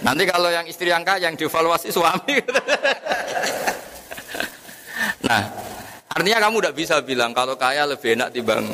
Nanti 0.00 0.24
kalau 0.24 0.48
yang 0.48 0.64
istri 0.64 0.88
yang 0.88 1.04
kaya 1.04 1.28
yang 1.28 1.36
dievaluasi 1.36 1.92
suami. 1.92 2.40
nah, 5.28 5.42
artinya 6.08 6.38
kamu 6.48 6.56
tidak 6.64 6.74
bisa 6.80 6.96
bilang 7.04 7.36
kalau 7.36 7.60
kaya 7.60 7.84
lebih 7.84 8.16
enak 8.16 8.32
timbang 8.32 8.64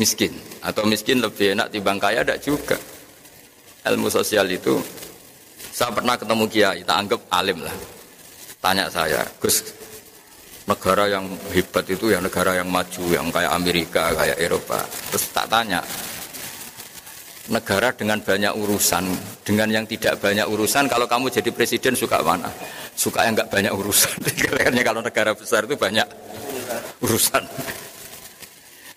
miskin 0.00 0.32
atau 0.60 0.84
miskin 0.88 1.20
lebih 1.20 1.56
enak 1.56 1.68
timbang 1.72 1.96
kaya 1.96 2.20
tidak 2.24 2.40
juga 2.44 2.76
ilmu 3.88 4.12
sosial 4.12 4.44
itu 4.50 4.76
saya 5.72 5.92
pernah 5.92 6.16
ketemu 6.16 6.44
kiai 6.48 6.80
tak 6.84 6.96
anggap 7.04 7.20
alim 7.32 7.58
lah 7.64 7.72
tanya 8.60 8.88
saya 8.92 9.24
Gus 9.40 9.64
negara 10.66 11.06
yang 11.06 11.30
hebat 11.54 11.86
itu 11.86 12.10
ya 12.10 12.18
negara 12.18 12.58
yang 12.58 12.68
maju 12.68 13.04
yang 13.10 13.30
kayak 13.30 13.52
Amerika 13.54 14.10
kayak 14.14 14.38
Eropa 14.38 14.82
terus 15.10 15.24
tak 15.30 15.46
tanya 15.46 15.80
negara 17.46 17.94
dengan 17.94 18.18
banyak 18.18 18.50
urusan 18.58 19.06
dengan 19.46 19.70
yang 19.70 19.86
tidak 19.86 20.18
banyak 20.18 20.46
urusan 20.50 20.90
kalau 20.90 21.06
kamu 21.06 21.30
jadi 21.30 21.50
presiden 21.54 21.94
suka 21.94 22.18
mana 22.26 22.50
suka 22.98 23.22
yang 23.22 23.38
nggak 23.38 23.50
banyak 23.50 23.70
urusan 23.70 24.18
karena 24.42 24.82
kalau 24.82 25.00
negara 25.00 25.32
besar 25.38 25.62
itu 25.70 25.78
banyak 25.78 26.06
urusan 26.98 27.46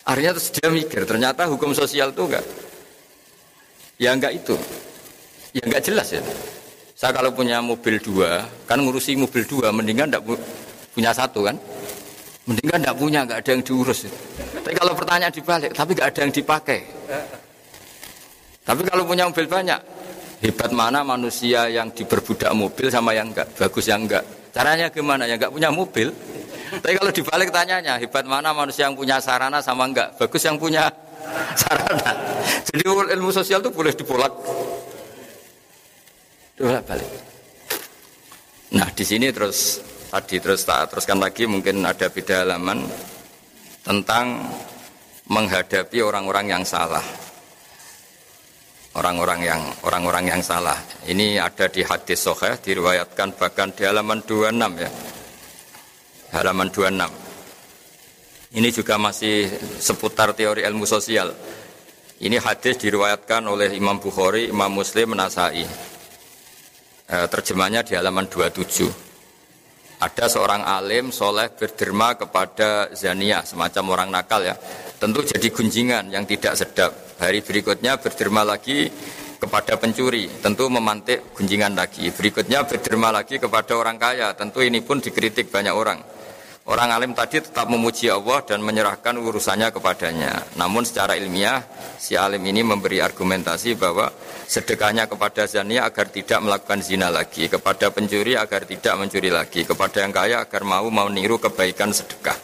Akhirnya 0.10 0.34
terus 0.34 0.50
dia 0.50 0.70
mikir, 0.74 1.06
ternyata 1.06 1.46
hukum 1.46 1.70
sosial 1.78 2.10
itu 2.10 2.26
enggak. 2.26 2.42
Ya 4.02 4.10
enggak 4.18 4.42
itu. 4.42 4.58
Ya 5.54 5.62
enggak 5.70 5.86
jelas 5.86 6.10
ya. 6.10 6.22
Saya 6.98 7.14
kalau 7.14 7.30
punya 7.30 7.62
mobil 7.62 8.02
dua, 8.02 8.42
kan 8.66 8.82
ngurusi 8.82 9.14
mobil 9.14 9.46
dua, 9.46 9.70
mendingan 9.70 10.10
enggak 10.10 10.26
punya 10.94 11.12
satu 11.14 11.46
kan. 11.46 11.56
Mendingan 12.50 12.82
enggak 12.82 12.98
punya, 12.98 13.20
enggak 13.26 13.40
ada 13.46 13.50
yang 13.54 13.62
diurus. 13.62 14.10
Tapi 14.66 14.74
kalau 14.74 14.94
pertanyaan 14.98 15.34
dibalik, 15.34 15.72
tapi 15.74 15.92
enggak 15.94 16.10
ada 16.10 16.20
yang 16.26 16.34
dipakai. 16.34 16.80
Tapi 18.66 18.82
kalau 18.86 19.04
punya 19.06 19.30
mobil 19.30 19.46
banyak, 19.46 19.80
hebat 20.42 20.72
mana 20.74 21.06
manusia 21.06 21.70
yang 21.70 21.94
diperbudak 21.94 22.50
mobil 22.58 22.90
sama 22.90 23.14
yang 23.14 23.30
enggak, 23.30 23.50
bagus 23.54 23.86
yang 23.86 24.06
enggak. 24.06 24.26
Caranya 24.50 24.90
gimana? 24.90 25.30
Ya 25.30 25.38
enggak 25.38 25.54
punya 25.54 25.70
mobil, 25.70 26.10
tapi 26.78 26.94
kalau 27.02 27.10
dibalik 27.10 27.50
tanyanya, 27.50 27.98
hebat 27.98 28.30
mana 28.30 28.54
manusia 28.54 28.86
yang 28.86 28.94
punya 28.94 29.18
sarana 29.18 29.58
sama 29.58 29.90
enggak? 29.90 30.14
Bagus 30.22 30.42
yang 30.46 30.62
punya 30.62 30.86
sarana. 31.62 32.14
Jadi 32.70 32.86
ilmu 32.86 33.34
sosial 33.34 33.66
itu 33.66 33.74
boleh 33.74 33.90
dibolak. 33.98 34.34
Bolak 36.62 36.84
balik. 36.86 37.10
Nah 38.70 38.86
di 38.94 39.02
sini 39.02 39.34
terus 39.34 39.82
tadi 40.10 40.42
terus 40.42 40.66
tak 40.66 40.90
teruskan 40.90 41.22
lagi 41.22 41.46
mungkin 41.46 41.86
ada 41.86 42.10
beda 42.10 42.44
halaman 42.44 42.84
tentang 43.86 44.50
menghadapi 45.30 46.02
orang-orang 46.02 46.50
yang 46.50 46.64
salah. 46.66 47.06
Orang-orang 48.98 49.46
yang 49.46 49.62
orang-orang 49.86 50.34
yang 50.34 50.42
salah. 50.42 50.76
Ini 51.06 51.38
ada 51.38 51.70
di 51.70 51.86
hadis 51.86 52.26
soheh 52.26 52.58
diriwayatkan 52.58 53.38
bahkan 53.38 53.70
di 53.70 53.86
halaman 53.86 54.26
26 54.26 54.58
ya 54.82 54.90
halaman 56.34 56.70
26. 56.70 57.10
Ini 58.50 58.70
juga 58.74 58.98
masih 58.98 59.46
seputar 59.78 60.34
teori 60.34 60.66
ilmu 60.66 60.86
sosial. 60.86 61.34
Ini 62.20 62.42
hadis 62.42 62.82
diriwayatkan 62.82 63.46
oleh 63.46 63.72
Imam 63.78 64.02
Bukhari, 64.02 64.50
Imam 64.50 64.74
Muslim, 64.74 65.14
Nasai. 65.14 65.64
E, 67.10 67.16
terjemahnya 67.30 67.86
di 67.86 67.94
halaman 67.94 68.26
27. 68.28 69.09
Ada 70.00 70.32
seorang 70.32 70.64
alim 70.64 71.12
soleh 71.12 71.52
berderma 71.52 72.16
kepada 72.16 72.88
Zania, 72.96 73.44
semacam 73.44 73.84
orang 74.00 74.10
nakal 74.16 74.40
ya. 74.48 74.56
Tentu 74.96 75.28
jadi 75.28 75.52
gunjingan 75.52 76.08
yang 76.08 76.24
tidak 76.24 76.56
sedap. 76.56 77.20
Hari 77.20 77.44
berikutnya 77.44 78.00
berderma 78.00 78.48
lagi 78.48 78.88
kepada 79.44 79.76
pencuri, 79.76 80.32
tentu 80.40 80.72
memantik 80.72 81.36
gunjingan 81.36 81.76
lagi. 81.76 82.16
Berikutnya 82.16 82.64
berderma 82.64 83.12
lagi 83.12 83.44
kepada 83.44 83.76
orang 83.76 84.00
kaya, 84.00 84.32
tentu 84.40 84.64
ini 84.64 84.80
pun 84.80 85.04
dikritik 85.04 85.52
banyak 85.52 85.76
orang. 85.76 86.00
Orang 86.70 86.94
alim 86.94 87.18
tadi 87.18 87.42
tetap 87.42 87.66
memuji 87.66 88.14
Allah 88.14 88.46
dan 88.46 88.62
menyerahkan 88.62 89.18
urusannya 89.18 89.74
kepadanya. 89.74 90.54
Namun 90.54 90.86
secara 90.86 91.18
ilmiah, 91.18 91.66
si 91.98 92.14
alim 92.14 92.46
ini 92.46 92.62
memberi 92.62 93.02
argumentasi 93.02 93.74
bahwa 93.74 94.06
sedekahnya 94.46 95.10
kepada 95.10 95.50
zania 95.50 95.90
agar 95.90 96.14
tidak 96.14 96.38
melakukan 96.46 96.86
zina 96.86 97.10
lagi, 97.10 97.50
kepada 97.50 97.90
pencuri 97.90 98.38
agar 98.38 98.70
tidak 98.70 99.02
mencuri 99.02 99.34
lagi, 99.34 99.66
kepada 99.66 100.06
yang 100.06 100.14
kaya 100.14 100.46
agar 100.46 100.62
mau 100.62 100.86
mau 100.94 101.10
niru 101.10 101.42
kebaikan 101.42 101.90
sedekah. 101.90 102.38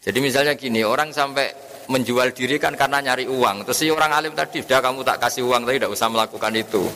Jadi 0.00 0.18
misalnya 0.24 0.56
gini, 0.56 0.80
orang 0.80 1.12
sampai 1.12 1.52
menjual 1.92 2.32
diri 2.32 2.56
kan 2.56 2.72
karena 2.72 3.04
nyari 3.04 3.28
uang. 3.28 3.68
Terus 3.68 3.84
si 3.84 3.92
orang 3.92 4.16
alim 4.16 4.32
tadi, 4.32 4.64
sudah 4.64 4.80
kamu 4.80 5.04
tak 5.04 5.20
kasih 5.20 5.44
uang, 5.44 5.68
tapi 5.68 5.76
tidak 5.76 5.92
usah 5.92 6.08
melakukan 6.08 6.56
itu. 6.56 6.88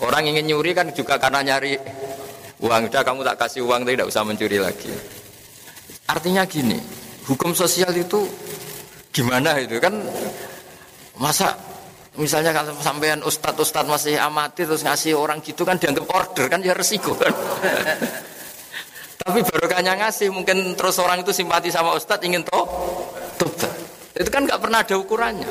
Orang 0.00 0.24
ingin 0.24 0.56
nyuri 0.56 0.72
kan 0.72 0.88
juga 0.96 1.20
karena 1.20 1.44
nyari 1.44 1.76
uang. 2.64 2.88
Sudah 2.88 3.04
kamu 3.04 3.20
tak 3.28 3.36
kasih 3.44 3.60
uang, 3.68 3.84
tapi 3.84 4.00
tidak 4.00 4.08
usah 4.08 4.24
mencuri 4.24 4.56
lagi. 4.56 5.19
Artinya 6.10 6.42
gini, 6.42 6.74
hukum 7.30 7.54
sosial 7.54 7.94
itu 7.94 8.26
gimana 9.14 9.62
itu 9.62 9.78
kan 9.78 9.94
masa 11.22 11.54
misalnya 12.18 12.50
kalau 12.50 12.74
sampean 12.82 13.22
ustadz 13.22 13.62
ustadz 13.62 13.86
masih 13.86 14.18
amati 14.18 14.66
terus 14.66 14.82
ngasih 14.82 15.14
orang 15.14 15.38
gitu 15.38 15.62
kan 15.62 15.78
dianggap 15.78 16.10
order 16.10 16.50
kan 16.50 16.58
ya 16.66 16.74
resiko 16.74 17.14
kan. 17.14 17.30
Tapi 19.22 19.46
barokahnya 19.46 19.94
ngasih 20.02 20.34
mungkin 20.34 20.74
terus 20.74 20.98
orang 20.98 21.22
itu 21.22 21.30
simpati 21.30 21.70
sama 21.70 21.94
ustadz 21.94 22.26
ingin 22.26 22.42
toh 22.42 22.66
tobat. 23.38 23.70
Itu 24.18 24.26
kan 24.34 24.50
nggak 24.50 24.58
pernah 24.58 24.82
ada 24.82 24.98
ukurannya. 24.98 25.46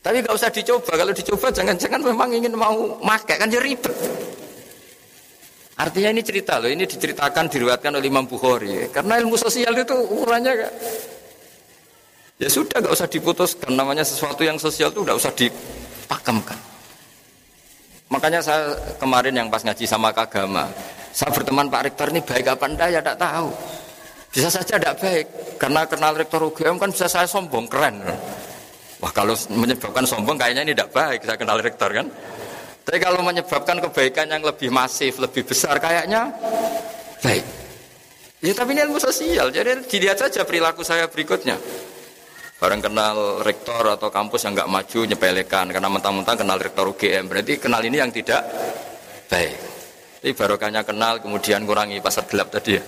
Tapi 0.00 0.24
nggak 0.24 0.32
usah 0.32 0.48
dicoba. 0.48 0.96
Kalau 0.96 1.12
dicoba 1.12 1.52
jangan-jangan 1.52 2.00
memang 2.00 2.32
ingin 2.32 2.56
mau 2.56 2.96
makai 3.04 3.36
kan 3.36 3.52
ya 3.52 3.60
ribet. 3.60 3.92
Artinya 5.78 6.10
ini 6.10 6.26
cerita 6.26 6.58
loh, 6.58 6.66
ini 6.66 6.82
diceritakan 6.90 7.46
diriwatkan 7.46 7.94
oleh 7.94 8.10
Imam 8.10 8.26
Bukhari. 8.26 8.90
Karena 8.90 9.14
ilmu 9.22 9.38
sosial 9.38 9.70
itu 9.78 9.94
ukurannya 9.94 10.52
gak, 10.58 10.72
ya 12.42 12.48
sudah 12.50 12.82
gak 12.82 12.94
usah 12.98 13.06
diputuskan. 13.06 13.78
Namanya 13.78 14.02
sesuatu 14.02 14.42
yang 14.42 14.58
sosial 14.58 14.90
itu 14.90 15.06
gak 15.06 15.14
usah 15.14 15.30
dipakemkan. 15.30 16.58
Makanya 18.10 18.42
saya 18.42 18.74
kemarin 18.98 19.38
yang 19.38 19.46
pas 19.52 19.62
ngaji 19.62 19.84
sama 19.86 20.10
kagama, 20.10 20.66
saya 21.14 21.30
berteman 21.30 21.68
Pak 21.70 21.82
Rektor 21.92 22.08
ini 22.10 22.24
baik 22.24 22.46
apa 22.56 22.64
enggak 22.66 22.88
ya 22.88 23.00
tidak 23.04 23.18
tahu. 23.20 23.48
Bisa 24.32 24.48
saja 24.48 24.80
tidak 24.80 24.96
baik, 24.98 25.26
karena 25.60 25.84
kenal 25.84 26.12
Rektor 26.16 26.40
UGM 26.42 26.80
kan 26.80 26.90
bisa 26.90 27.06
saya 27.06 27.28
sombong, 27.28 27.68
keren. 27.68 28.00
Wah 28.98 29.12
kalau 29.14 29.36
menyebabkan 29.54 30.02
sombong 30.08 30.34
kayaknya 30.34 30.66
ini 30.66 30.72
tidak 30.74 30.90
baik, 30.90 31.20
saya 31.22 31.36
kenal 31.38 31.60
Rektor 31.60 31.92
kan. 31.94 32.08
Tapi 32.88 33.04
kalau 33.04 33.20
menyebabkan 33.20 33.84
kebaikan 33.84 34.32
yang 34.32 34.40
lebih 34.40 34.72
masif, 34.72 35.20
lebih 35.20 35.44
besar, 35.44 35.76
kayaknya 35.76 36.32
baik. 37.20 37.44
Ya 38.40 38.56
tapi 38.56 38.72
ini 38.72 38.80
ilmu 38.88 38.96
sosial, 38.96 39.52
jadi 39.52 39.76
dilihat 39.84 40.16
saja 40.16 40.48
perilaku 40.48 40.80
saya 40.80 41.04
berikutnya. 41.04 41.60
Barang 42.56 42.80
kenal 42.80 43.44
rektor 43.44 43.92
atau 43.92 44.08
kampus 44.08 44.48
yang 44.48 44.56
nggak 44.56 44.72
maju 44.72 45.00
nyepelekan 45.04 45.68
karena 45.68 45.88
mentang-mentang 45.92 46.40
kenal 46.40 46.56
rektor 46.56 46.88
UGM 46.88 47.28
berarti 47.28 47.60
kenal 47.60 47.84
ini 47.84 48.00
yang 48.00 48.08
tidak 48.08 48.40
baik. 49.28 49.56
Tapi 50.24 50.32
barokahnya 50.32 50.80
kenal, 50.82 51.20
kemudian 51.20 51.68
kurangi 51.68 52.00
pasar 52.00 52.24
gelap 52.24 52.48
tadi 52.48 52.80
ya. 52.80 52.82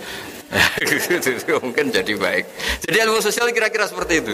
mungkin 1.62 1.92
jadi 1.92 2.12
baik. 2.16 2.44
Jadi 2.88 2.96
ilmu 3.04 3.20
sosial 3.20 3.52
kira-kira 3.52 3.84
seperti 3.84 4.24
itu. 4.24 4.32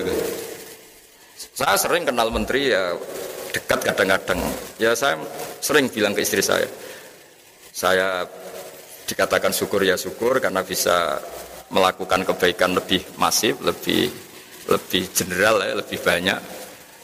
Saya 1.59 1.74
sering 1.74 2.07
kenal 2.07 2.31
menteri 2.31 2.70
ya 2.70 2.94
dekat 3.57 3.81
kadang-kadang. 3.92 4.40
Ya 4.77 4.92
saya 4.92 5.16
sering 5.64 5.88
bilang 5.88 6.12
ke 6.12 6.21
istri 6.21 6.45
saya, 6.45 6.69
saya 7.73 8.29
dikatakan 9.09 9.57
syukur 9.57 9.81
ya 9.81 9.97
syukur 9.97 10.37
karena 10.37 10.61
bisa 10.61 11.16
melakukan 11.73 12.29
kebaikan 12.29 12.77
lebih 12.77 13.01
masif, 13.16 13.57
lebih 13.64 14.12
lebih 14.69 15.09
general 15.16 15.64
ya, 15.64 15.73
lebih 15.81 15.99
banyak. 16.05 16.38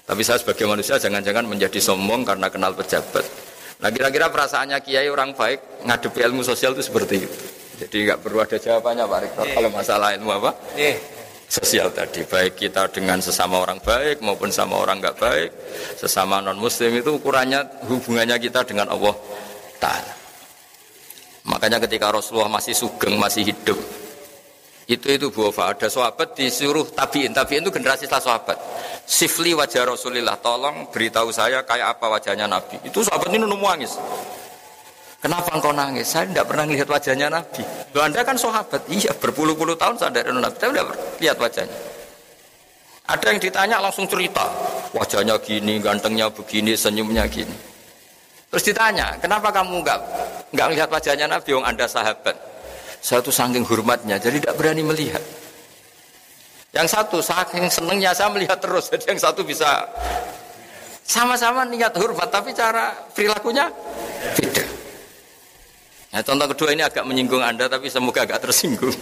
Tapi 0.03 0.23
saya 0.27 0.37
sebagai 0.43 0.69
manusia 0.69 1.01
jangan-jangan 1.01 1.49
menjadi 1.49 1.79
sombong 1.81 2.27
karena 2.27 2.53
kenal 2.53 2.77
pejabat. 2.77 3.25
Nah 3.81 3.89
kira-kira 3.91 4.29
perasaannya 4.29 4.79
kiai 4.85 5.09
orang 5.09 5.35
baik 5.35 5.83
ngadepi 5.89 6.21
ilmu 6.23 6.43
sosial 6.45 6.77
itu 6.77 6.85
seperti 6.85 7.17
itu. 7.23 7.39
Jadi 7.83 7.97
nggak 8.07 8.21
perlu 8.23 8.39
ada 8.39 8.55
jawabannya 8.61 9.05
Pak 9.11 9.19
Rektor 9.27 9.45
yeah. 9.49 9.55
kalau 9.59 9.71
masalah 9.75 10.09
ilmu 10.15 10.31
apa? 10.39 10.51
Yeah. 10.79 10.97
Sosial 11.53 11.93
tadi 11.93 12.25
baik 12.25 12.57
kita 12.57 12.89
dengan 12.89 13.21
sesama 13.21 13.61
orang 13.61 13.77
baik 13.85 14.25
maupun 14.25 14.49
sama 14.49 14.81
orang 14.81 15.05
nggak 15.05 15.21
baik, 15.21 15.51
sesama 16.01 16.41
non 16.41 16.57
Muslim 16.57 16.97
itu 16.97 17.21
ukurannya 17.21 17.85
hubungannya 17.93 18.41
kita 18.41 18.65
dengan 18.65 18.89
Allah 18.89 19.13
Taala. 19.77 20.17
Makanya 21.53 21.77
ketika 21.85 22.09
Rasulullah 22.09 22.49
masih 22.49 22.73
sugeng 22.73 23.21
masih 23.21 23.45
hidup, 23.45 23.77
itu 24.89 25.07
itu 25.13 25.29
buah 25.29 25.77
ada 25.77 25.93
sahabat 25.93 26.33
disuruh 26.33 26.89
tabiin. 26.89 27.37
Tabiin 27.37 27.69
itu 27.69 27.73
generasi 27.77 28.09
setelah 28.09 28.25
sahabat. 28.25 28.57
Sifli 29.05 29.53
wajah 29.53 29.93
Rasulillah 29.93 30.41
tolong 30.41 30.89
beritahu 30.89 31.29
saya 31.37 31.69
kayak 31.69 32.01
apa 32.01 32.17
wajahnya 32.17 32.49
Nabi. 32.49 32.81
Itu 32.81 33.05
sahabat 33.05 33.29
ini 33.29 33.45
nunggu 33.45 33.69
kenapa 35.23 35.55
engkau 35.55 35.71
nangis? 35.71 36.11
Saya 36.11 36.27
tidak 36.27 36.51
pernah 36.51 36.67
lihat 36.67 36.89
wajahnya 36.91 37.31
Nabi. 37.31 37.63
Loh, 37.95 38.03
anda 38.03 38.21
kan 38.27 38.35
sahabat. 38.35 38.83
Iya 38.91 39.15
berpuluh-puluh 39.15 39.79
tahun 39.79 39.95
saya 39.97 40.11
dari 40.11 40.35
Nabi 40.35 40.59
tapi 40.59 40.75
tidak 40.75 40.87
lihat 41.23 41.39
wajahnya. 41.39 41.79
Ada 43.07 43.25
yang 43.31 43.39
ditanya 43.39 43.77
langsung 43.79 44.11
cerita. 44.11 44.45
Wajahnya 44.93 45.39
gini 45.41 45.79
gantengnya 45.79 46.27
begini 46.29 46.75
senyumnya 46.75 47.25
gini. 47.31 47.55
Terus 48.53 48.69
ditanya 48.69 49.17
kenapa 49.17 49.49
kamu 49.49 49.81
nggak 49.81 49.99
nggak 50.53 50.69
lihat 50.77 50.89
wajahnya 50.91 51.31
Nabi? 51.31 51.49
Yang 51.55 51.65
anda 51.65 51.87
sahabat. 51.89 52.37
Saya 53.03 53.19
tuh 53.19 53.35
saking 53.35 53.67
hormatnya, 53.67 54.15
jadi 54.15 54.39
tidak 54.39 54.55
berani 54.55 54.87
melihat. 54.87 55.19
Yang 56.71 56.95
satu 56.95 57.19
saking 57.19 57.67
senengnya 57.67 58.15
saya 58.15 58.31
melihat 58.31 58.63
terus, 58.63 58.87
jadi 58.95 59.11
yang 59.11 59.19
satu 59.19 59.43
bisa 59.43 59.83
sama-sama 61.03 61.67
niat 61.67 61.91
hormat, 61.99 62.31
tapi 62.31 62.55
cara 62.55 62.95
perilakunya 63.11 63.67
beda. 64.39 64.62
Nah, 66.13 66.21
contoh 66.21 66.47
kedua 66.53 66.77
ini 66.77 66.85
agak 66.85 67.09
menyinggung 67.09 67.41
Anda, 67.41 67.73
tapi 67.73 67.89
semoga 67.89 68.29
agak 68.29 68.45
tersinggung. 68.45 68.93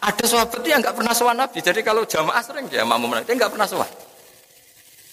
Ada 0.00 0.24
sahabat 0.24 0.62
yang 0.64 0.80
nggak 0.80 0.96
pernah 0.96 1.12
sowan 1.12 1.36
Nabi, 1.36 1.58
jadi 1.60 1.82
kalau 1.84 2.06
jamaah 2.06 2.40
sering 2.40 2.70
dia 2.70 2.86
makmum 2.86 3.12
Nabi, 3.12 3.26
dia 3.26 3.36
nggak 3.36 3.52
pernah 3.52 3.68
sowan. 3.68 3.90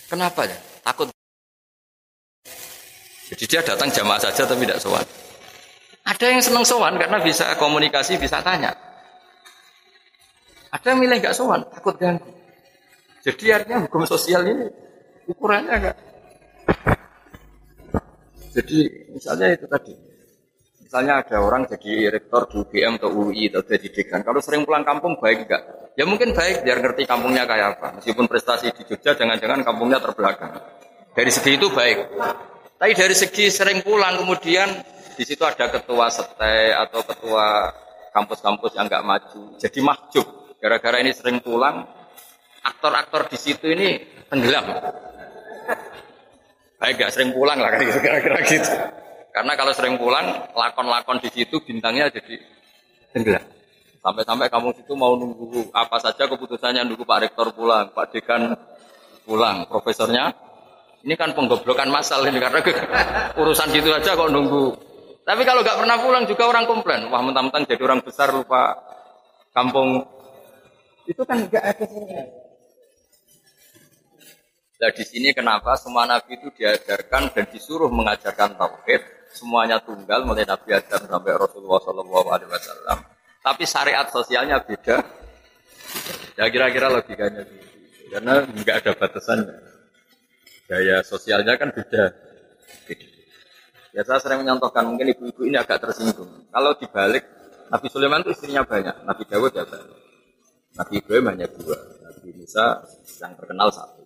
Kenapa 0.08 0.48
ya? 0.48 0.56
Takut. 0.86 1.12
Jadi 3.28 3.44
dia 3.44 3.60
datang 3.60 3.92
jamaah 3.92 4.22
saja 4.24 4.48
tapi 4.48 4.64
tidak 4.64 4.80
sowan. 4.80 5.04
Ada 6.08 6.26
yang 6.32 6.40
senang 6.40 6.64
sowan 6.64 6.96
karena 6.96 7.20
bisa 7.20 7.52
komunikasi, 7.60 8.16
bisa 8.16 8.40
tanya. 8.40 8.72
Ada 10.72 10.96
yang 10.96 11.04
milih 11.04 11.20
gak 11.20 11.36
sowan, 11.36 11.68
takut 11.68 12.00
ganggu. 12.00 12.32
Jadi 13.28 13.52
artinya 13.52 13.84
hukum 13.84 14.08
sosial 14.08 14.48
ini 14.48 14.72
ukurannya 15.28 15.74
enggak. 15.76 15.98
Jadi 18.56 19.12
misalnya 19.12 19.52
itu 19.52 19.68
tadi. 19.68 20.07
Misalnya 20.88 21.20
ada 21.20 21.44
orang 21.44 21.68
jadi 21.68 22.08
rektor 22.08 22.48
di 22.48 22.64
UGM 22.64 22.96
atau 22.96 23.12
UI 23.12 23.52
atau 23.52 23.60
jadi 23.60 23.92
dekan. 23.92 24.24
Kalau 24.24 24.40
sering 24.40 24.64
pulang 24.64 24.88
kampung 24.88 25.20
baik 25.20 25.44
enggak? 25.44 25.92
Ya 26.00 26.08
mungkin 26.08 26.32
baik 26.32 26.64
biar 26.64 26.80
ngerti 26.80 27.04
kampungnya 27.04 27.44
kayak 27.44 27.76
apa. 27.76 28.00
Meskipun 28.00 28.24
prestasi 28.24 28.72
di 28.72 28.88
Jogja 28.88 29.12
jangan-jangan 29.12 29.68
kampungnya 29.68 30.00
terbelakang. 30.00 30.56
Dari 31.12 31.28
segi 31.28 31.60
itu 31.60 31.68
baik. 31.68 32.08
Tapi 32.80 32.92
dari 32.96 33.12
segi 33.20 33.52
sering 33.52 33.84
pulang 33.84 34.16
kemudian 34.24 34.80
di 35.20 35.28
situ 35.28 35.44
ada 35.44 35.68
ketua 35.68 36.08
setai 36.08 36.72
atau 36.72 37.04
ketua 37.04 37.68
kampus-kampus 38.16 38.80
yang 38.80 38.88
nggak 38.88 39.04
maju. 39.04 39.60
Jadi 39.60 39.84
mahjub. 39.84 40.56
Gara-gara 40.64 41.04
ini 41.04 41.12
sering 41.12 41.44
pulang, 41.44 41.84
aktor-aktor 42.64 43.28
di 43.28 43.36
situ 43.36 43.76
ini 43.76 44.08
tenggelam. 44.32 44.72
Baik 46.80 46.96
nggak 46.96 47.12
sering 47.12 47.36
pulang 47.36 47.60
lah 47.60 47.76
kira-kira 47.76 48.40
gitu. 48.48 48.72
Karena 49.38 49.54
kalau 49.54 49.70
sering 49.70 50.02
pulang, 50.02 50.50
lakon-lakon 50.58 51.22
di 51.22 51.30
situ 51.30 51.62
bintangnya 51.62 52.10
jadi 52.10 52.42
tenggelam. 53.14 53.46
Sampai-sampai 54.02 54.50
kamu 54.50 54.74
situ 54.82 54.98
mau 54.98 55.14
nunggu 55.14 55.70
apa 55.78 56.02
saja 56.02 56.26
keputusannya 56.26 56.82
nunggu 56.90 57.06
Pak 57.06 57.30
Rektor 57.30 57.54
pulang, 57.54 57.94
Pak 57.94 58.18
Dekan 58.18 58.58
pulang, 59.30 59.70
profesornya. 59.70 60.34
Ini 61.06 61.14
kan 61.14 61.38
penggoblokan 61.38 61.94
masal 61.94 62.26
ini 62.26 62.42
karena 62.42 62.66
urusan 63.46 63.70
gitu 63.70 63.94
aja 63.94 64.18
kok 64.18 64.34
nunggu 64.34 64.74
tapi 65.28 65.44
kalau 65.44 65.60
nggak 65.60 65.76
pernah 65.84 65.98
pulang 66.00 66.24
juga 66.24 66.44
orang 66.48 66.64
komplain. 66.64 67.12
Wah 67.12 67.20
mentang-mentang 67.20 67.68
jadi 67.68 67.84
orang 67.84 68.00
besar 68.00 68.32
lupa 68.32 68.80
kampung. 69.52 70.08
Itu 71.04 71.28
kan 71.28 71.44
nggak 71.44 71.64
ada 71.68 71.86
Nah 74.78 74.94
di 74.94 75.04
sini 75.04 75.34
kenapa 75.34 75.74
semua 75.76 76.06
nabi 76.08 76.38
itu 76.38 76.48
diajarkan 76.54 77.34
dan 77.34 77.46
disuruh 77.50 77.90
mengajarkan 77.92 78.56
tauhid 78.56 79.17
semuanya 79.38 79.78
tunggal 79.78 80.26
mulai 80.26 80.42
Nabi 80.50 80.74
Adam 80.74 81.06
sampai 81.06 81.32
Rasulullah 81.38 81.80
Shallallahu 81.86 82.28
Alaihi 82.34 82.50
Wasallam. 82.50 82.98
Tapi 83.46 83.64
syariat 83.70 84.10
sosialnya 84.10 84.58
beda. 84.66 84.98
Ya 86.34 86.46
kira-kira 86.50 86.90
logikanya 86.90 87.46
gitu. 87.46 87.68
Karena 88.10 88.34
nggak 88.44 88.76
ada 88.82 88.92
batasannya. 88.98 89.56
Gaya 90.68 90.98
sosialnya 91.06 91.54
kan 91.56 91.70
beda. 91.72 92.12
Ya 93.96 94.02
saya 94.06 94.20
sering 94.22 94.46
menyontohkan 94.46 94.84
mungkin 94.86 95.10
ibu-ibu 95.14 95.48
ini 95.48 95.58
agak 95.58 95.82
tersinggung. 95.82 96.30
Kalau 96.54 96.76
dibalik 96.78 97.24
Nabi 97.72 97.88
Sulaiman 97.90 98.22
itu 98.22 98.32
istrinya 98.36 98.62
banyak, 98.62 98.94
Nabi 99.08 99.24
Dawud 99.26 99.52
ya 99.58 99.64
banyak. 99.66 100.00
Nabi 100.78 100.94
Ibrahim 101.02 101.26
hanya 101.34 101.48
dua, 101.50 101.78
Nabi 102.06 102.30
Musa 102.38 102.78
yang 103.18 103.34
terkenal 103.34 103.74
satu. 103.74 104.06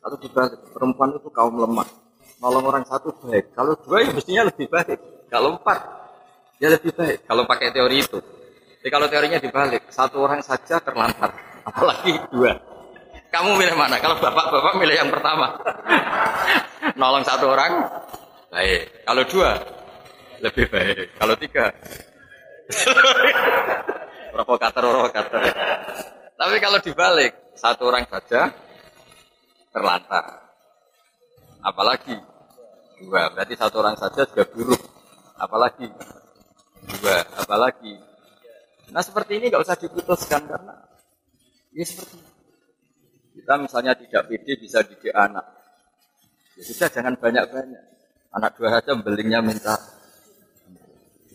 Kalau 0.00 0.16
dibalik 0.16 0.56
perempuan 0.72 1.10
itu 1.12 1.28
kaum 1.28 1.60
lemah, 1.60 1.84
nolong 2.38 2.64
orang 2.70 2.84
satu 2.86 3.10
baik. 3.22 3.54
Kalau 3.54 3.74
dua 3.82 4.06
ya 4.06 4.10
mestinya 4.14 4.42
lebih 4.46 4.66
baik. 4.70 4.98
Kalau 5.28 5.58
empat 5.58 5.78
ya 6.62 6.68
lebih 6.70 6.94
baik. 6.94 7.26
Kalau 7.26 7.42
pakai 7.46 7.74
teori 7.74 7.98
itu. 8.02 8.18
Jadi 8.78 8.88
kalau 8.94 9.06
teorinya 9.10 9.38
dibalik, 9.42 9.90
satu 9.90 10.22
orang 10.22 10.38
saja 10.38 10.78
terlantar, 10.78 11.34
apalagi 11.66 12.14
dua. 12.30 12.54
Kamu 13.28 13.58
milih 13.58 13.74
mana? 13.74 13.98
Kalau 13.98 14.16
bapak-bapak 14.22 14.78
milih 14.78 14.96
yang 14.96 15.10
pertama. 15.10 15.58
Nolong 17.00 17.26
satu 17.26 17.50
orang, 17.50 17.84
baik. 18.54 19.02
Kalau 19.02 19.22
dua, 19.26 19.50
lebih 20.40 20.70
baik. 20.70 21.18
Kalau 21.18 21.34
tiga, 21.36 21.66
provokator 24.32 24.82
provokator. 24.86 25.42
Tapi 26.38 26.56
kalau 26.62 26.78
dibalik, 26.78 27.32
satu 27.58 27.90
orang 27.90 28.06
saja 28.06 28.54
terlantar. 29.74 30.47
Apalagi 31.62 32.14
dua, 33.02 33.30
berarti 33.34 33.54
satu 33.58 33.82
orang 33.82 33.98
saja 33.98 34.26
juga 34.26 34.44
buruk. 34.46 34.82
Apalagi 35.38 35.86
dua, 36.98 37.16
apalagi. 37.38 37.94
Nah 38.90 39.02
seperti 39.04 39.38
ini 39.38 39.52
nggak 39.52 39.62
usah 39.62 39.76
diputuskan 39.76 40.48
karena 40.48 40.74
ini 41.76 41.84
seperti 41.84 42.16
kita 43.38 43.54
misalnya 43.60 43.94
tidak 43.94 44.26
pede 44.26 44.52
bisa 44.58 44.82
didik 44.82 45.14
anak. 45.14 45.46
Ya 46.58 46.62
sudah 46.66 46.88
jangan 46.90 47.14
banyak-banyak. 47.14 47.84
Anak 48.34 48.50
dua 48.58 48.68
saja 48.78 48.98
belingnya 48.98 49.40
minta. 49.40 49.78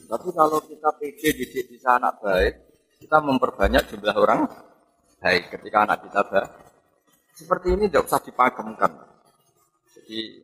Tapi 0.10 0.30
kalau 0.36 0.60
kita 0.68 0.90
pede 1.00 1.30
didik 1.32 1.72
bisa 1.72 1.96
anak 1.96 2.20
baik, 2.20 2.54
kita 3.00 3.18
memperbanyak 3.24 3.88
jumlah 3.88 4.16
orang 4.20 4.46
baik 5.24 5.48
ketika 5.54 5.88
anak 5.88 6.04
kita 6.04 6.22
baik. 6.28 6.50
Seperti 7.34 7.68
ini 7.74 7.88
tidak 7.90 8.06
usah 8.12 8.22
dipagemkan. 8.22 9.13
Jadi 10.04 10.44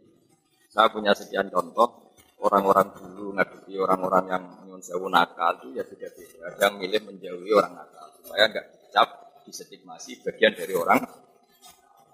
saya 0.72 0.88
punya 0.88 1.12
sekian 1.12 1.52
contoh 1.52 2.16
orang-orang 2.40 2.96
dulu 2.96 3.36
ngadepi 3.36 3.76
orang-orang 3.76 4.24
yang 4.32 4.44
nyun 4.64 4.80
sewu 4.80 5.12
nakal 5.12 5.60
itu 5.60 5.76
ya 5.76 5.84
sudah 5.84 6.08
beda. 6.16 6.38
Ada 6.48 6.62
yang 6.72 6.76
milih 6.80 7.02
menjauhi 7.12 7.52
orang 7.52 7.76
nakal 7.76 8.08
supaya 8.16 8.44
nggak 8.48 8.66
dicap 8.72 9.10
distigmasi 9.44 10.24
bagian 10.24 10.56
dari 10.56 10.72
orang. 10.80 11.04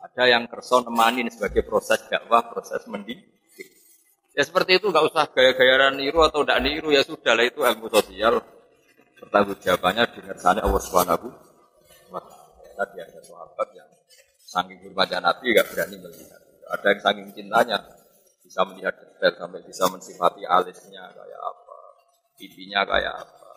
Ada 0.02 0.24
yang 0.26 0.50
kerso 0.50 0.82
nemanin 0.82 1.30
sebagai 1.30 1.62
proses 1.62 2.02
dakwah, 2.10 2.50
proses 2.50 2.82
mendidik. 2.90 3.30
Ya 4.34 4.42
seperti 4.42 4.82
itu 4.82 4.90
nggak 4.90 5.06
usah 5.06 5.30
gaya-gayaan 5.30 6.02
niru 6.02 6.26
atau 6.26 6.42
tidak 6.42 6.66
niru 6.66 6.90
ya 6.90 7.06
sudah 7.06 7.38
lah 7.38 7.46
itu 7.46 7.62
ilmu 7.62 7.94
sosial 7.94 8.42
bertanggung 9.22 9.62
jawabannya 9.62 10.04
dengan 10.18 10.38
sana 10.42 10.66
Allah 10.66 10.82
Subhanahu 10.82 11.30
wa 12.10 12.22
Tadi 12.76 12.98
ada 13.00 13.22
sahabat 13.22 13.70
yang 13.78 13.90
saking 14.44 14.82
hormatnya 14.82 15.22
Nabi 15.22 15.54
nggak 15.54 15.68
berani 15.70 15.96
melihat. 16.02 16.45
Ada 16.66 16.88
yang 16.96 17.02
saking 17.02 17.28
cintanya 17.36 17.78
bisa 18.46 18.62
melihat 18.66 18.94
detail 18.98 19.34
sampai 19.38 19.62
bisa 19.66 19.84
mensifati 19.90 20.46
alisnya 20.46 21.04
kayak 21.14 21.42
apa, 21.42 21.78
pipinya 22.38 22.82
kayak 22.86 23.14
apa. 23.26 23.52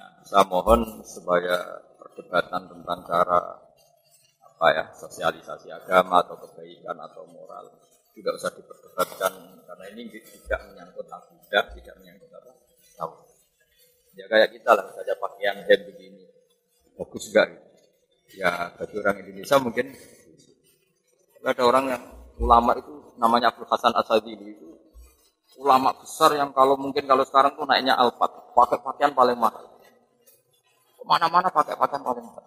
Nah, 0.00 0.10
saya 0.24 0.44
mohon 0.48 1.04
supaya 1.04 1.84
perdebatan 2.00 2.62
tentang 2.68 2.98
cara 3.04 3.40
apa 4.40 4.66
ya 4.72 4.84
sosialisasi 4.96 5.68
agama 5.68 6.24
atau 6.24 6.40
kebaikan 6.40 6.96
atau 6.96 7.28
moral 7.28 7.68
tidak 8.14 8.38
usah 8.38 8.54
diperdebatkan 8.54 9.32
karena 9.66 9.84
ini 9.90 10.06
tidak 10.22 10.60
menyangkut 10.70 11.10
akidah, 11.10 11.64
tidak 11.74 11.94
menyangkut 11.98 12.30
apa 12.30 12.50
tahu. 12.94 13.12
Ya 14.14 14.24
kayak 14.30 14.54
kita 14.54 14.70
lah 14.78 14.86
saja 14.94 15.18
pakaian 15.18 15.66
hem 15.66 15.80
begini 15.90 16.22
bagus 16.94 17.26
juga. 17.28 17.50
Ya 18.34 18.70
bagi 18.78 18.94
orang 19.02 19.20
Indonesia 19.26 19.56
mungkin 19.58 19.86
ada 21.44 21.62
orang 21.64 21.84
yang 21.92 22.02
ulama 22.40 22.72
itu 22.80 22.92
namanya 23.20 23.52
Abdul 23.52 23.68
Hasan 23.68 23.92
Asadili 23.94 24.56
itu 24.56 24.74
ulama 25.60 25.94
besar 25.94 26.34
yang 26.34 26.50
kalau 26.50 26.74
mungkin 26.74 27.06
kalau 27.06 27.22
sekarang 27.22 27.54
tuh 27.54 27.66
naiknya 27.68 27.94
alfat. 27.94 28.30
Pakai 28.54 28.78
pakaian 28.82 29.10
paling 29.14 29.38
mahal. 29.38 29.66
Ke 30.94 31.02
mana-mana 31.06 31.50
pakai 31.50 31.74
pakaian 31.74 32.02
paling 32.02 32.22
mahal? 32.26 32.44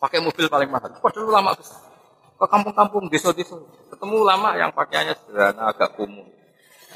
Pakai 0.00 0.18
mobil 0.20 0.46
paling 0.48 0.68
mahal. 0.68 0.92
Padahal 1.00 1.28
ulama 1.28 1.50
besar. 1.56 1.80
Ke 2.36 2.46
kampung-kampung 2.48 3.08
desa-desa. 3.08 3.56
Ketemu 3.92 4.14
ulama 4.24 4.56
yang 4.56 4.72
pakaiannya 4.72 5.14
sederhana 5.24 5.72
agak 5.72 5.96
kumuh. 5.96 6.24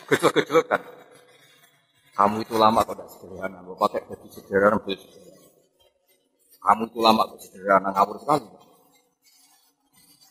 Gejol-gejol 0.09 0.65
kan. 0.69 0.81
Kamu 2.17 2.41
itu 2.45 2.57
lama 2.57 2.81
kok 2.81 2.97
tidak 2.97 3.09
sederhana? 3.13 3.59
Mau 3.61 3.77
pakai 3.77 4.01
baju 4.09 4.27
sederhana 4.33 4.77
baju 4.81 4.97
sederhana? 4.97 5.49
Kamu 6.65 6.83
itu 6.89 6.99
lama 7.01 7.23
kok 7.29 7.41
sederhana? 7.45 7.89
Ngawur 7.93 8.17
sekali 8.21 8.49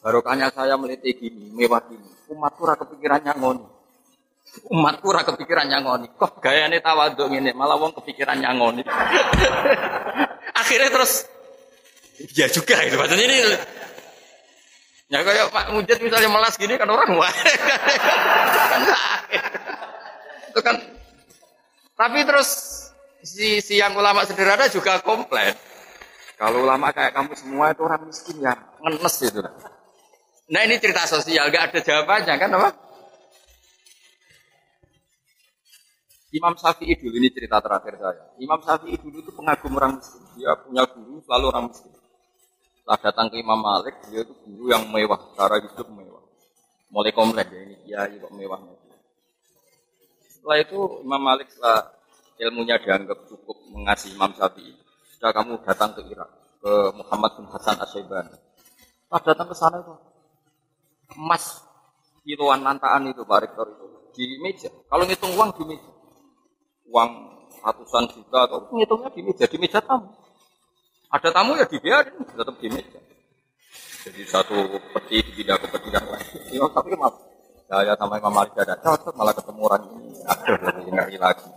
barokahnya 0.06 0.54
saya 0.54 0.78
meliti 0.78 1.18
gini 1.18 1.50
mewah 1.50 1.82
gini 1.90 2.06
umatku 2.30 2.62
raka 2.62 2.86
kepikirannya 2.86 3.34
ngoni 3.42 3.66
umatku 4.70 5.10
raka 5.10 5.34
kepikirannya 5.34 5.82
ngoni 5.82 6.08
kok 6.14 6.38
gayane 6.38 6.78
tawaduk 6.78 7.34
ini 7.34 7.58
malah 7.58 7.82
wong 7.82 7.98
kepikiran 7.98 8.38
ngoni 8.38 8.86
akhirnya 10.62 10.94
terus 10.94 11.26
ya 12.38 12.46
juga 12.54 12.86
itu 12.86 13.02
maksudnya 13.02 13.26
ini 13.26 13.38
Ya 15.06 15.22
kayak 15.22 15.54
Pak 15.54 15.70
Mujid 15.70 16.02
misalnya 16.02 16.34
melas 16.34 16.58
gini 16.58 16.82
kan 16.82 16.90
orang 16.90 17.14
wah. 17.14 17.30
itu 20.50 20.60
kan 20.66 20.82
tapi 21.94 22.26
terus 22.26 22.50
si, 23.22 23.62
si 23.62 23.78
yang 23.78 23.94
ulama 23.94 24.26
sederhana 24.26 24.66
juga 24.66 24.98
komplain. 25.06 25.54
Kalau 26.42 26.66
ulama 26.66 26.90
kayak 26.90 27.14
kamu 27.14 27.38
semua 27.38 27.70
itu 27.70 27.86
orang 27.86 28.02
miskin 28.10 28.42
ya, 28.42 28.58
ngenes 28.82 29.16
itu. 29.24 29.40
Nah 30.46 30.62
ini 30.62 30.78
cerita 30.78 31.10
sosial, 31.10 31.50
gak 31.50 31.74
ada 31.74 31.80
jawabannya 31.82 32.36
kan 32.38 32.50
apa? 32.54 32.70
Imam 36.36 36.54
Syafi'i 36.54 36.94
dulu 37.00 37.16
ini 37.18 37.32
cerita 37.32 37.64
terakhir 37.64 37.96
saya. 37.96 38.24
Imam 38.38 38.60
Syafi'i 38.60 39.00
dulu 39.00 39.24
itu 39.24 39.32
pengagum 39.32 39.72
orang 39.80 39.98
miskin. 39.98 40.22
Dia 40.36 40.52
punya 40.60 40.84
guru 40.84 41.24
selalu 41.24 41.46
orang 41.50 41.66
miskin. 41.72 41.96
Setelah 42.76 43.00
datang 43.02 43.28
ke 43.32 43.40
Imam 43.40 43.58
Malik, 43.58 43.96
dia 44.12 44.22
itu 44.22 44.36
guru 44.44 44.70
yang 44.70 44.84
mewah, 44.92 45.18
cara 45.34 45.58
hidup 45.64 45.88
mewah. 45.90 46.22
Mulai 46.92 47.12
komplain 47.16 47.48
ya 47.50 47.60
ini 47.66 47.76
dia 47.88 48.06
kok 48.06 48.30
mewahnya. 48.36 48.76
Setelah 50.30 50.58
itu 50.62 50.80
Imam 51.02 51.22
Malik 51.24 51.50
setelah 51.50 51.90
ilmunya 52.38 52.78
dianggap 52.84 53.18
cukup 53.32 53.58
mengasihi 53.72 54.14
Imam 54.14 54.30
Syafi'i, 54.36 54.76
sudah 55.18 55.32
kamu 55.34 55.58
datang 55.64 55.96
ke 55.96 56.04
Irak, 56.06 56.30
ke 56.60 56.74
Muhammad 57.00 57.32
bin 57.40 57.48
Hasan 57.48 57.80
Asyibani. 57.80 58.36
Setelah 59.08 59.22
datang 59.24 59.48
ke 59.50 59.56
sana 59.56 59.78
itu, 59.82 59.96
emas 61.16 61.66
kiloan 62.26 62.66
nantaan 62.66 63.08
itu 63.10 63.22
Pak 63.24 63.40
Rektor 63.46 63.68
itu 63.72 63.86
di 64.16 64.26
meja. 64.40 64.72
Kalau 64.88 65.04
ngitung 65.04 65.34
uang 65.36 65.52
di 65.60 65.64
meja, 65.76 65.92
uang 66.90 67.12
ratusan 67.62 68.08
juta 68.16 68.48
atau 68.48 68.66
ngitungnya 68.72 69.10
di 69.12 69.22
meja, 69.22 69.46
di 69.46 69.58
meja 69.60 69.80
tamu. 69.84 70.08
Ada 71.12 71.30
tamu 71.32 71.60
ya 71.60 71.68
dibiarin, 71.68 72.16
tetap 72.24 72.56
di 72.58 72.68
meja. 72.72 73.00
Jadi 74.06 74.22
satu 74.30 74.58
peti 74.94 75.22
dipindah 75.22 75.58
ke 75.58 75.68
peti 75.70 75.90
yang 75.90 76.06
lain. 76.06 76.28
Ya, 76.54 76.66
tapi 76.70 76.94
maaf, 76.94 77.16
saya 77.66 77.94
sama 77.98 78.22
Imam 78.22 78.34
Malik 78.34 78.54
ada 78.56 78.78
cocok 78.78 79.14
malah 79.18 79.34
ketemu 79.34 79.62
orang 79.66 79.84
ini. 79.98 80.10
Aduh, 80.26 80.56
ngeri 80.94 81.18
lagi. 81.18 81.50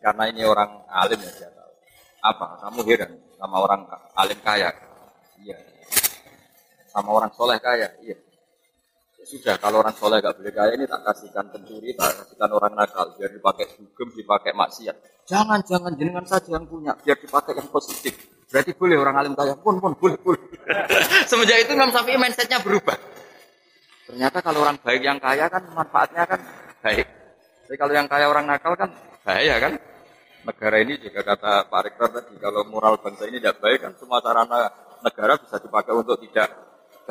Karena 0.00 0.24
ini 0.32 0.42
orang 0.48 0.70
alim 0.88 1.20
ya 1.20 1.30
saya 1.30 1.50
tahu. 1.52 1.72
Apa? 2.24 2.46
Kamu 2.64 2.80
heran 2.88 3.12
sama 3.36 3.56
orang 3.60 3.80
alim 4.16 4.38
kaya? 4.40 4.72
Iya 5.40 5.69
sama 6.90 7.10
orang 7.14 7.30
soleh 7.32 7.56
kaya. 7.62 7.88
Iya. 8.02 8.18
Ya 9.20 9.24
sudah, 9.28 9.54
kalau 9.60 9.84
orang 9.84 9.94
soleh 9.94 10.18
gak 10.18 10.32
boleh 10.32 10.52
kaya 10.52 10.72
ini 10.74 10.88
tak 10.88 11.04
kasihkan 11.04 11.46
pencuri, 11.52 11.92
tak 11.92 12.08
kasihkan 12.24 12.50
orang 12.56 12.72
nakal, 12.72 13.06
biar 13.14 13.30
dipakai 13.30 13.68
dugem, 13.76 14.08
dipakai 14.16 14.52
maksiat. 14.56 14.96
Jangan, 15.28 15.60
jangan, 15.62 15.92
jenengan 15.94 16.24
saja 16.24 16.56
yang 16.56 16.64
punya, 16.64 16.96
biar 17.04 17.20
dipakai 17.20 17.52
yang 17.52 17.68
positif. 17.68 18.16
Berarti 18.48 18.72
boleh 18.74 18.96
orang 18.96 19.16
alim 19.20 19.34
kaya, 19.36 19.54
pun, 19.60 19.76
pun, 19.76 19.92
boleh, 19.94 20.16
boleh. 20.24 20.40
Semenjak 21.30 21.68
itu 21.68 21.76
Imam 21.76 21.92
Syafi'i 21.92 22.18
mindsetnya 22.18 22.58
berubah. 22.64 22.96
Ternyata 24.10 24.42
kalau 24.42 24.66
orang 24.66 24.80
baik 24.82 25.02
yang 25.06 25.22
kaya 25.22 25.46
kan 25.46 25.62
manfaatnya 25.70 26.26
kan 26.26 26.40
baik. 26.82 27.06
Tapi 27.68 27.76
kalau 27.78 27.92
yang 27.94 28.10
kaya 28.10 28.26
orang 28.26 28.48
nakal 28.48 28.74
kan 28.74 28.90
bahaya 29.22 29.54
kan. 29.62 29.72
Negara 30.40 30.80
ini 30.80 30.96
juga 30.96 31.20
kata 31.20 31.68
Pak 31.68 31.80
Rektor 31.84 32.08
tadi, 32.16 32.34
kalau 32.40 32.64
moral 32.64 32.96
bangsa 32.98 33.28
ini 33.28 33.38
tidak 33.38 33.60
baik 33.60 33.84
kan 33.84 33.92
semua 34.00 34.24
sarana 34.24 34.72
negara 35.04 35.36
bisa 35.36 35.60
dipakai 35.60 35.92
untuk 35.92 36.16
tidak 36.16 36.48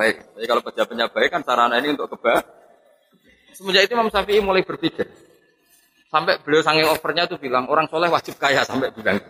baik. 0.00 0.16
Jadi 0.40 0.46
kalau 0.48 0.62
pejabatnya 0.64 1.06
baik 1.12 1.28
kan 1.28 1.42
sarana 1.44 1.76
ini 1.76 1.92
untuk 1.92 2.16
keba. 2.16 2.40
Semenjak 3.52 3.84
itu 3.84 3.92
Imam 3.92 4.08
Syafi'i 4.08 4.40
mulai 4.40 4.64
berpikir. 4.64 5.04
Sampai 6.08 6.40
beliau 6.40 6.64
sanging 6.64 6.88
overnya 6.88 7.28
itu 7.28 7.36
bilang 7.36 7.68
orang 7.68 7.84
soleh 7.92 8.08
wajib 8.08 8.40
kaya 8.40 8.64
sampai 8.64 8.88
bilang. 8.96 9.20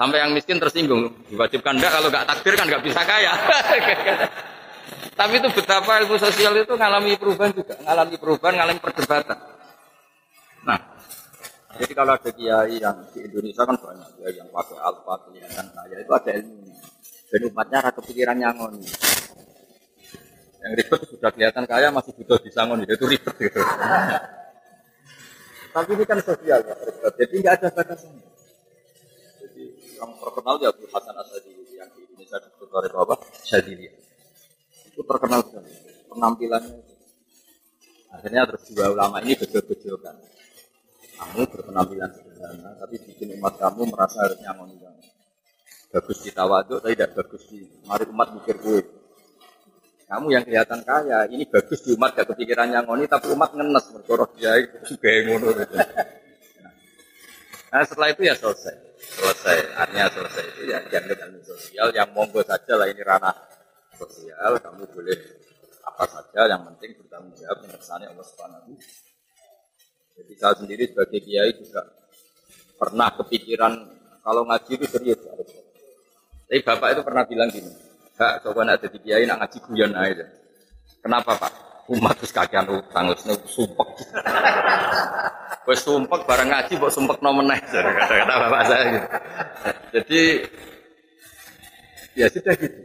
Sampai 0.00 0.24
yang 0.24 0.32
miskin 0.32 0.56
tersinggung. 0.56 1.12
Diwajibkan 1.28 1.76
enggak 1.76 1.92
kalau 1.92 2.08
enggak 2.08 2.24
takdir 2.24 2.56
kan 2.56 2.64
enggak 2.64 2.82
bisa 2.88 3.00
kaya. 3.04 3.32
Tapi 5.20 5.36
itu 5.36 5.48
betapa 5.52 6.00
ilmu 6.00 6.16
sosial 6.16 6.56
itu 6.56 6.72
ngalami 6.72 7.12
perubahan 7.20 7.52
juga, 7.52 7.76
ngalami 7.84 8.16
perubahan, 8.16 8.54
ngalami 8.56 8.80
perdebatan. 8.80 9.38
Nah, 10.64 10.80
jadi 11.76 11.92
kalau 11.92 12.16
ada 12.16 12.30
kiai 12.32 12.80
yang 12.80 12.96
di 13.12 13.28
Indonesia 13.28 13.68
kan 13.68 13.76
banyak 13.76 14.08
kiai 14.16 14.32
yang 14.40 14.48
pakai 14.48 14.80
alfa 14.80 15.14
kelihatan 15.28 15.66
kaya 15.76 15.96
itu 16.00 16.12
ada 16.16 16.30
ilmunya. 16.40 16.76
Dan 17.30 17.40
umatnya 17.52 17.78
ada 17.84 17.90
kepikiran 17.94 18.36
nyangon. 18.40 18.72
Yang 20.60 20.72
ribet 20.76 21.00
sudah 21.08 21.30
kelihatan 21.32 21.64
kaya 21.64 21.88
masih 21.88 22.12
butuh 22.12 22.36
disangon 22.44 22.84
itu 22.84 23.06
ribet 23.08 23.34
gitu. 23.40 23.60
Tapi 25.70 25.90
ini 25.94 26.04
kan 26.04 26.18
sosial 26.20 26.60
ya, 26.66 26.74
ribet. 26.76 27.12
jadi 27.16 27.34
nggak 27.40 27.54
ada 27.62 27.68
batasannya. 27.72 28.28
Jadi 29.40 29.62
yang 29.96 30.10
terkenal 30.20 30.54
ya 30.60 30.68
Abu 30.68 30.84
Hasan 30.90 31.16
Asadili 31.16 31.64
yang 31.78 31.88
di 31.96 32.04
Indonesia 32.04 32.36
disebut 32.44 32.68
oleh 32.74 32.90
Bapak 32.92 33.20
Syadili. 33.46 33.88
Itu 34.84 35.00
terkenal 35.06 35.40
sekali 35.48 35.72
penampilannya. 36.10 36.76
Akhirnya 38.10 38.42
terus 38.50 38.66
dua 38.74 38.90
ulama 38.90 39.22
ini 39.22 39.38
betul-betulkan. 39.38 40.18
Kamu 41.20 41.44
berpenampilan 41.52 42.10
sederhana, 42.16 42.70
tapi 42.80 42.96
bikin 42.96 43.36
umat 43.38 43.60
kamu 43.60 43.92
merasa 43.92 44.24
harus 44.24 44.40
nyangon 44.40 44.72
Bagus 45.90 46.22
di 46.22 46.30
tawaduk, 46.30 46.80
tapi 46.86 46.94
tidak 46.94 47.18
bagus 47.18 47.42
di. 47.50 47.66
Mari 47.82 48.06
umat 48.14 48.28
mikir 48.38 48.56
gue. 48.62 48.99
Kamu 50.10 50.26
yang 50.34 50.42
kelihatan 50.42 50.82
kaya, 50.82 51.22
ini 51.30 51.46
bagus 51.46 51.86
di 51.86 51.94
umat 51.94 52.18
gak 52.18 52.34
kepikiran 52.34 52.66
yang 52.74 52.82
ngoni, 52.82 53.06
tapi 53.06 53.30
umat 53.30 53.54
ngenes 53.54 53.94
berkoroh 53.94 54.26
dia 54.34 54.58
juga 54.82 55.06
yang 55.06 55.38
ngono. 55.38 55.54
Nah 57.70 57.86
setelah 57.86 58.10
itu 58.10 58.26
ya 58.26 58.34
selesai, 58.34 58.74
selesai, 58.98 59.78
artinya 59.78 60.10
selesai 60.10 60.42
itu 60.42 60.74
ya 60.74 60.82
jangan 60.90 61.14
ilmu 61.14 61.38
sosial 61.46 61.94
yang 61.94 62.10
monggo 62.10 62.42
saja 62.42 62.74
lah 62.74 62.90
ini 62.90 62.98
ranah 62.98 63.30
sosial, 63.94 64.58
kamu 64.58 64.90
boleh 64.90 65.14
apa 65.86 66.04
saja 66.10 66.50
yang 66.50 66.66
penting 66.66 66.98
bertanggung 66.98 67.30
jawab 67.38 67.62
mengersani 67.62 68.10
Allah 68.10 68.26
Subhanahu. 68.26 68.74
Jadi 70.18 70.32
saya 70.34 70.54
sendiri 70.58 70.82
sebagai 70.90 71.22
kiai 71.22 71.54
juga 71.54 71.86
pernah 72.74 73.14
kepikiran 73.14 73.72
kalau 74.18 74.42
ngaji 74.50 74.72
itu 74.74 74.86
serius. 74.90 75.20
Tapi 76.50 76.66
bapak 76.66 76.98
itu 76.98 77.02
pernah 77.06 77.22
bilang 77.22 77.54
gini, 77.54 77.70
Kak, 78.20 78.44
coba 78.44 78.68
nak 78.68 78.84
jadi 78.84 78.98
kiai 79.00 79.24
nak 79.24 79.40
ngaji 79.40 79.58
guyon 79.64 79.96
aja. 79.96 80.28
Kenapa 81.00 81.40
Pak? 81.40 81.52
Umat 81.88 82.20
terus 82.20 82.36
kakean 82.36 82.68
utang 82.68 83.08
wis 83.08 83.24
sumpek. 83.48 83.88
Wis 85.68 85.80
sumpek 85.80 86.28
barang 86.28 86.48
ngaji 86.52 86.72
mbok 86.76 86.92
sumpek 86.92 87.18
no 87.24 87.32
meneh 87.32 87.56
kata-kata 87.64 88.34
bapak 88.44 88.62
saya 88.68 88.84
gitu. 88.92 89.08
Jadi 89.96 90.20
ya 92.20 92.26
sudah 92.28 92.54
gitu. 92.60 92.80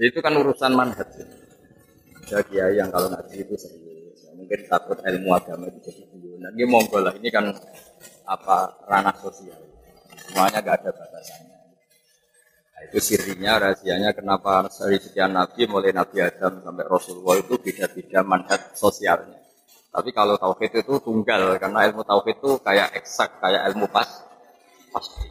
Itu 0.00 0.18
kan 0.24 0.32
urusan 0.32 0.72
manhaj. 0.72 1.10
Ada 2.24 2.40
kiai 2.48 2.80
yang 2.80 2.88
kalau 2.88 3.12
ngaji 3.12 3.36
itu 3.36 3.54
serius. 3.54 4.18
Ya, 4.24 4.32
mungkin 4.32 4.60
takut 4.64 4.96
ilmu 5.04 5.30
agama 5.36 5.68
itu 5.68 5.92
jadi 5.92 6.02
guyonan. 6.08 6.52
Ini 6.56 6.64
monggo 6.64 6.98
lah. 7.04 7.12
Ini 7.20 7.28
kan 7.28 7.52
apa 8.24 8.80
ranah 8.88 9.16
sosial. 9.20 9.60
Semuanya 10.24 10.64
gak 10.64 10.82
ada 10.82 10.90
batasannya. 10.90 11.55
Nah, 12.76 12.84
itu 12.92 13.00
sirinya, 13.00 13.56
rahasianya 13.56 14.12
kenapa 14.12 14.68
dari 14.68 15.00
sekian 15.00 15.32
nabi, 15.32 15.64
mulai 15.64 15.96
Nabi 15.96 16.20
Adam 16.20 16.60
sampai 16.60 16.84
Rasulullah 16.84 17.40
itu 17.40 17.56
beda-beda 17.56 18.20
manhat 18.20 18.76
sosialnya. 18.76 19.40
Tapi 19.88 20.12
kalau 20.12 20.36
tauhid 20.36 20.84
itu 20.84 21.00
tunggal 21.00 21.56
karena 21.56 21.88
ilmu 21.88 22.04
tauhid 22.04 22.36
itu 22.36 22.60
kayak 22.60 22.92
eksak, 23.00 23.40
kayak 23.40 23.72
ilmu 23.72 23.88
pas 23.88 24.04
pasti. 24.92 25.24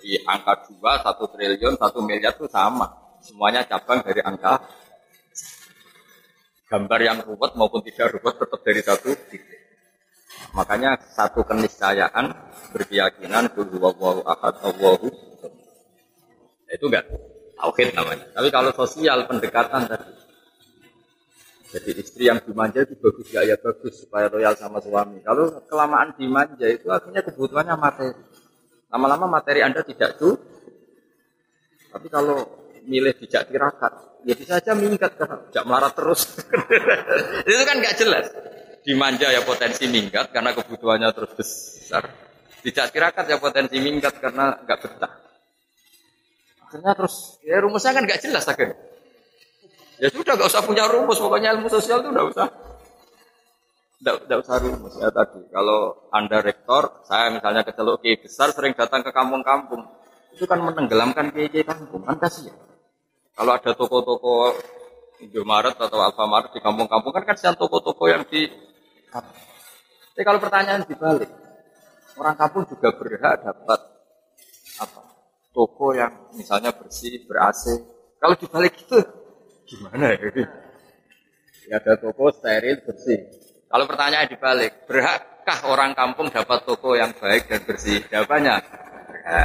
Jadi 0.00 0.24
angka 0.24 0.64
dua, 0.64 0.96
satu 1.04 1.28
triliun, 1.28 1.76
satu 1.76 2.00
miliar 2.00 2.32
itu 2.32 2.48
sama. 2.48 2.88
Semuanya 3.20 3.68
cabang 3.68 4.00
dari 4.00 4.24
angka 4.24 4.56
gambar 6.72 7.00
yang 7.04 7.18
ruwet 7.20 7.52
maupun 7.52 7.84
tidak 7.84 8.16
ruwet 8.16 8.40
tetap 8.40 8.60
dari 8.64 8.80
satu 8.80 9.12
titik. 9.28 9.60
Makanya 10.56 10.96
satu 11.12 11.44
keniscayaan 11.44 12.32
berkeyakinan 12.72 13.52
bahwa 13.52 14.24
ahad 14.24 14.56
Allahu 14.64 15.28
itu 16.72 16.84
enggak 16.86 17.04
tauhid 17.58 17.88
namanya. 17.96 18.26
Tapi 18.32 18.48
kalau 18.54 18.70
sosial 18.76 19.26
pendekatan 19.26 19.88
tadi 19.88 20.18
jadi 21.68 22.00
istri 22.00 22.24
yang 22.24 22.40
dimanja 22.40 22.80
itu 22.80 22.96
bagus 22.96 23.28
ya, 23.28 23.44
ya 23.44 23.60
bagus 23.60 24.08
supaya 24.08 24.32
loyal 24.32 24.56
sama 24.56 24.80
suami. 24.80 25.20
Kalau 25.20 25.52
kelamaan 25.68 26.16
dimanja 26.16 26.64
itu 26.64 26.88
artinya 26.88 27.20
kebutuhannya 27.20 27.76
materi. 27.76 28.16
Lama-lama 28.88 29.28
materi 29.28 29.60
Anda 29.60 29.84
tidak 29.84 30.16
tuh. 30.16 30.32
Tapi 31.92 32.08
kalau 32.08 32.48
milih 32.88 33.12
tidak 33.20 33.52
tirakat, 33.52 33.92
ya 34.24 34.32
bisa 34.32 34.56
saja 34.56 34.72
minggat 34.72 35.12
karena 35.20 35.44
tidak 35.52 35.64
melarat 35.68 35.92
terus. 35.92 36.20
itu 37.52 37.62
kan 37.68 37.76
nggak 37.84 37.96
jelas. 38.00 38.26
Dimanja 38.80 39.28
ya 39.28 39.44
potensi 39.44 39.84
minggat 39.92 40.32
karena 40.32 40.56
kebutuhannya 40.56 41.08
terus 41.12 41.32
besar. 41.36 42.08
Tidak 42.64 42.86
tirakat 42.88 43.28
ya 43.28 43.36
potensi 43.36 43.76
minggat 43.76 44.16
karena 44.16 44.56
nggak 44.64 44.78
betah. 44.88 45.27
Akhirnya 46.68 46.92
terus 46.92 47.40
ya 47.40 47.64
rumusnya 47.64 47.96
kan 47.96 48.04
nggak 48.04 48.20
jelas 48.20 48.44
akhirnya. 48.44 48.76
Ya 49.98 50.08
sudah, 50.14 50.38
gak 50.38 50.46
usah 50.46 50.62
punya 50.62 50.86
rumus. 50.86 51.18
Pokoknya 51.18 51.58
ilmu 51.58 51.66
sosial 51.66 52.06
itu 52.06 52.14
gak 52.14 52.28
usah. 52.30 52.46
Tidak 53.98 54.38
usah 54.38 54.56
rumus 54.62 54.94
ya 54.94 55.10
tadi. 55.10 55.42
Kalau 55.50 56.06
anda 56.14 56.38
rektor, 56.38 57.02
saya 57.02 57.34
misalnya 57.34 57.66
ke 57.66 57.74
Teluk 57.74 57.98
besar 57.98 58.54
sering 58.54 58.78
datang 58.78 59.02
ke 59.02 59.10
kampung-kampung. 59.10 59.82
Itu 60.30 60.46
kan 60.46 60.62
menenggelamkan 60.62 61.34
kiai 61.34 61.66
kampung. 61.66 62.06
Kan 62.06 62.14
kasihan. 62.22 62.54
Kalau 63.34 63.52
ada 63.54 63.70
toko-toko 63.74 64.54
Indomaret 65.18 65.74
atau 65.74 65.98
Alfamaret 65.98 66.54
di 66.54 66.62
kampung-kampung 66.62 67.10
kan 67.10 67.26
kasihan 67.26 67.58
toko-toko 67.58 68.06
yang 68.06 68.22
di 68.30 68.46
Tapi 69.10 70.22
kalau 70.26 70.42
pertanyaan 70.42 70.82
dibalik, 70.86 71.30
orang 72.18 72.34
kampung 72.38 72.66
juga 72.66 72.90
berhak 72.94 73.38
dapat 73.42 73.80
apa? 74.82 75.17
Toko 75.58 75.90
yang 75.90 76.30
misalnya 76.38 76.70
bersih, 76.70 77.26
ber 77.26 77.50
AC. 77.50 77.74
Kalau 78.22 78.38
dibalik 78.38 78.78
itu 78.78 78.98
Gimana 79.68 80.16
ya? 80.16 80.48
Ya 81.68 81.76
ada 81.76 82.00
toko 82.00 82.32
steril 82.32 82.80
bersih. 82.80 83.20
Kalau 83.68 83.84
pertanyaan 83.84 84.24
dibalik, 84.24 84.88
berhakkah 84.88 85.68
orang 85.68 85.92
kampung 85.92 86.32
dapat 86.32 86.64
toko 86.64 86.96
yang 86.96 87.12
baik 87.12 87.52
dan 87.52 87.60
bersih? 87.68 88.00
Jawabannya, 88.08 88.56
ya, 89.28 89.44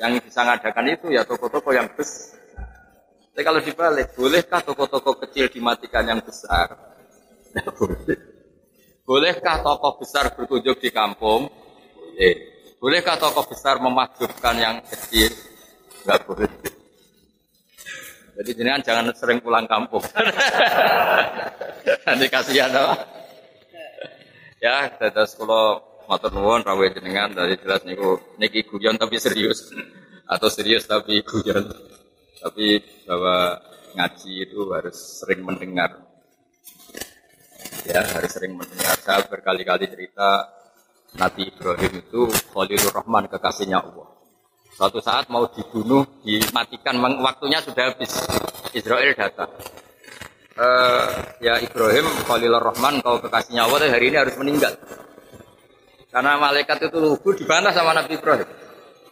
yang 0.00 0.16
bisa 0.24 0.40
ngadakan 0.40 0.86
itu 0.88 1.12
ya 1.12 1.28
toko-toko 1.28 1.76
yang 1.76 1.84
besar. 1.92 2.40
Tapi 3.36 3.44
kalau 3.44 3.60
dibalik, 3.60 4.16
bolehkah 4.16 4.64
toko-toko 4.64 5.20
kecil 5.28 5.52
dimatikan 5.52 6.08
yang 6.08 6.20
besar? 6.24 6.72
Tidak 7.52 7.68
boleh. 7.76 8.18
Bolehkah 9.04 9.60
toko 9.60 10.00
besar 10.00 10.32
berkunjung 10.32 10.80
di 10.80 10.88
kampung? 10.88 11.52
Boleh. 11.92 12.34
Bolehkah 12.80 13.20
toko 13.20 13.44
besar 13.44 13.76
memadubkan 13.84 14.56
yang 14.56 14.80
kecil? 14.88 15.28
Tidak 16.08 16.24
boleh. 16.24 16.48
Jadi 18.40 18.50
jenengan 18.56 18.80
jangan 18.80 19.12
sering 19.12 19.44
pulang 19.44 19.68
kampung. 19.68 20.00
Nanti 22.08 22.26
kasihan 22.32 22.72
apa? 22.72 22.96
Ya, 24.56 24.88
terus 24.88 25.36
kalau 25.36 25.84
motor 26.08 26.32
nuwun 26.32 26.64
rawe 26.64 26.88
jenengan 26.96 27.28
dari 27.36 27.60
jelas 27.60 27.84
niku 27.84 28.16
niki 28.40 28.64
guyon 28.64 28.96
tapi 28.96 29.20
serius 29.20 29.68
atau 30.24 30.48
serius 30.48 30.88
tapi 30.88 31.20
guyon. 31.20 31.68
Tapi 32.40 32.80
bahwa 33.04 33.60
ngaji 33.92 34.48
itu 34.48 34.64
harus 34.72 34.96
sering 34.96 35.44
mendengar. 35.44 35.92
Ya, 37.84 38.00
harus 38.00 38.32
sering 38.32 38.56
mendengar. 38.56 38.96
Saya 38.96 39.28
berkali-kali 39.28 39.92
cerita 39.92 40.56
Nabi 41.20 41.52
Ibrahim 41.52 42.00
itu 42.00 42.32
Khalilur 42.56 42.96
Rahman 42.96 43.28
kekasihnya 43.28 43.84
Allah. 43.84 44.17
Suatu 44.74 44.98
saat 45.02 45.26
mau 45.32 45.48
dibunuh, 45.50 46.06
dimatikan, 46.22 46.98
waktunya 47.22 47.58
sudah 47.64 47.92
habis. 47.92 48.12
Israel 48.76 49.16
datang. 49.16 49.50
Uh, 50.58 51.06
ya 51.38 51.62
Ibrahim, 51.62 52.06
Khalilur 52.26 52.62
Rahman, 52.74 52.98
kau 52.98 53.22
kekasihnya 53.22 53.70
Allah 53.70 53.88
hari 53.88 54.10
ini 54.10 54.18
harus 54.18 54.34
meninggal. 54.34 54.74
Karena 56.10 56.34
malaikat 56.40 56.90
itu 56.90 56.98
lugu 56.98 57.30
dibantah 57.36 57.70
sama 57.70 57.94
Nabi 57.94 58.18
Ibrahim. 58.18 58.48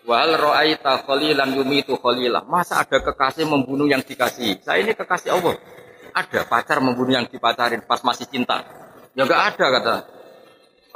Wal 0.07 0.39
ro'aita 0.39 1.03
khalilan 1.03 1.55
yumitu 1.55 1.99
khalilah. 1.99 2.47
Masa 2.47 2.83
ada 2.83 3.03
kekasih 3.03 3.47
membunuh 3.47 3.91
yang 3.91 4.03
dikasih? 4.07 4.63
Saya 4.63 4.83
ini 4.83 4.95
kekasih 4.95 5.35
Allah. 5.35 5.55
Ada 6.15 6.47
pacar 6.47 6.79
membunuh 6.79 7.15
yang 7.15 7.27
dipacarin 7.27 7.83
pas 7.85 8.01
masih 8.07 8.27
cinta. 8.31 8.63
Ya 9.19 9.27
enggak 9.27 9.55
ada 9.55 9.67
kata. 9.79 9.95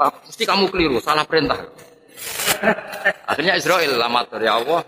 Ah, 0.00 0.10
pasti 0.14 0.48
kamu 0.48 0.72
keliru, 0.72 0.96
salah 1.02 1.28
perintah. 1.28 1.60
Akhirnya 3.26 3.56
Israel 3.56 3.96
lama 3.96 4.20
dari 4.28 4.48
Allah. 4.48 4.82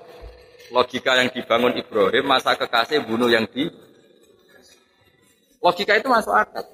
Logika 0.72 1.20
yang 1.20 1.28
dibangun 1.28 1.76
Ibrahim 1.76 2.24
masa 2.24 2.56
kekasih 2.56 3.04
bunuh 3.04 3.28
yang 3.28 3.44
di 3.44 3.68
Logika 5.62 5.94
itu 5.94 6.10
masuk 6.10 6.34
akal. 6.34 6.66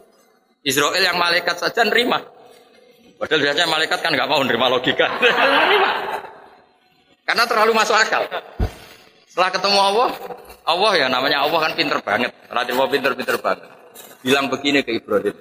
Israel 0.64 0.96
yang 0.96 1.20
malaikat 1.20 1.60
saja 1.60 1.84
nerima. 1.84 2.24
Padahal 3.20 3.44
biasanya 3.44 3.68
malaikat 3.68 3.98
kan 4.00 4.10
nggak 4.14 4.30
mau 4.30 4.40
nerima 4.40 4.72
logika. 4.72 5.10
Karena 7.28 7.44
terlalu 7.44 7.76
masuk 7.76 7.92
akal. 7.92 8.24
Setelah 9.28 9.50
ketemu 9.52 9.78
Allah, 9.78 10.08
Allah 10.64 10.92
ya 10.96 11.06
namanya 11.12 11.44
Allah 11.44 11.68
kan 11.68 11.72
pinter 11.76 12.00
banget. 12.00 12.32
Raden 12.48 12.80
pinter-pinter 12.88 13.36
banget. 13.44 13.68
Bilang 14.24 14.48
begini 14.48 14.80
ke 14.80 14.96
Ibrahim. 14.96 15.36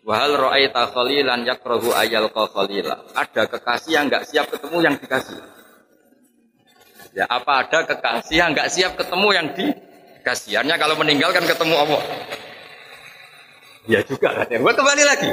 Wahal 0.00 0.32
ra'aita 0.32 0.88
khalilan 0.96 1.44
yakrohu 1.44 1.92
ayal 1.92 2.32
khalila. 2.32 3.04
Ada 3.12 3.46
kekasih 3.52 3.92
yang 4.00 4.04
nggak 4.08 4.24
siap 4.24 4.48
ketemu 4.48 4.78
yang 4.80 4.94
dikasih. 4.96 5.38
Ya, 7.12 7.26
apa 7.28 7.66
ada 7.66 7.78
kekasih 7.84 8.36
yang 8.38 8.50
nggak 8.56 8.68
siap 8.72 8.92
ketemu 8.96 9.28
yang 9.34 9.46
dikasih? 9.52 10.52
Hanya 10.56 10.80
kalau 10.80 10.96
meninggal 10.96 11.34
kan 11.36 11.44
ketemu 11.44 11.74
Allah. 11.76 12.02
Ya 13.90 14.00
juga 14.06 14.40
kan. 14.40 14.46
Ya, 14.48 14.58
kembali 14.60 15.04
lagi. 15.04 15.30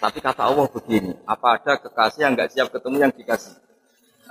Tapi 0.00 0.18
kata 0.24 0.42
Allah 0.48 0.64
begini, 0.68 1.12
apa 1.28 1.60
ada 1.60 1.72
kekasih 1.76 2.20
yang 2.24 2.32
nggak 2.32 2.50
siap 2.56 2.68
ketemu 2.72 2.96
yang 3.04 3.12
dikasih? 3.12 3.52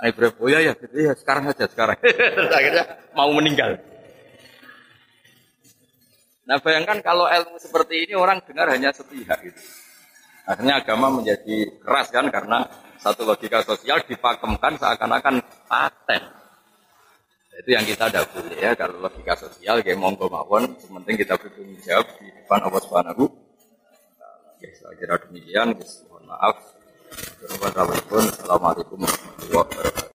Ibrahim, 0.00 0.34
oh 0.40 0.48
ya 0.48 0.58
ya, 0.64 1.12
sekarang 1.14 1.44
aja 1.52 1.68
sekarang. 1.68 1.94
akhirnya 2.58 2.84
mau 3.12 3.30
meninggal. 3.36 3.78
Nah 6.50 6.58
bayangkan 6.58 6.98
kalau 6.98 7.30
ilmu 7.30 7.62
seperti 7.62 8.10
ini 8.10 8.18
orang 8.18 8.42
dengar 8.42 8.66
hanya 8.74 8.90
sepihak 8.90 9.38
gitu. 9.46 9.62
Akhirnya 10.50 10.82
agama 10.82 11.22
menjadi 11.22 11.78
keras 11.78 12.10
kan 12.10 12.26
karena 12.26 12.66
satu 12.98 13.22
logika 13.22 13.62
sosial 13.62 14.02
dipakemkan 14.02 14.74
seakan-akan 14.74 15.38
paten. 15.70 16.22
Itu 17.54 17.70
yang 17.70 17.86
kita 17.86 18.10
tidak 18.10 18.34
boleh 18.34 18.58
ya 18.58 18.74
kalau 18.74 18.98
logika 18.98 19.38
sosial 19.38 19.78
kayak 19.78 19.94
monggo 19.94 20.26
mawon, 20.26 20.74
penting 20.74 21.22
kita 21.22 21.38
bertanggung 21.38 21.78
jawab 21.86 22.06
di 22.18 22.26
depan 22.34 22.58
Allah 22.66 22.80
Subhanahu. 22.82 23.24
Oke, 24.50 24.68
saya 24.74 24.94
kira 24.98 25.22
demikian. 25.22 25.78
Mohon 26.10 26.24
maaf. 26.34 26.56
Assalamualaikum 27.46 28.26
warahmatullahi 28.42 29.54
wabarakatuh. 29.54 30.00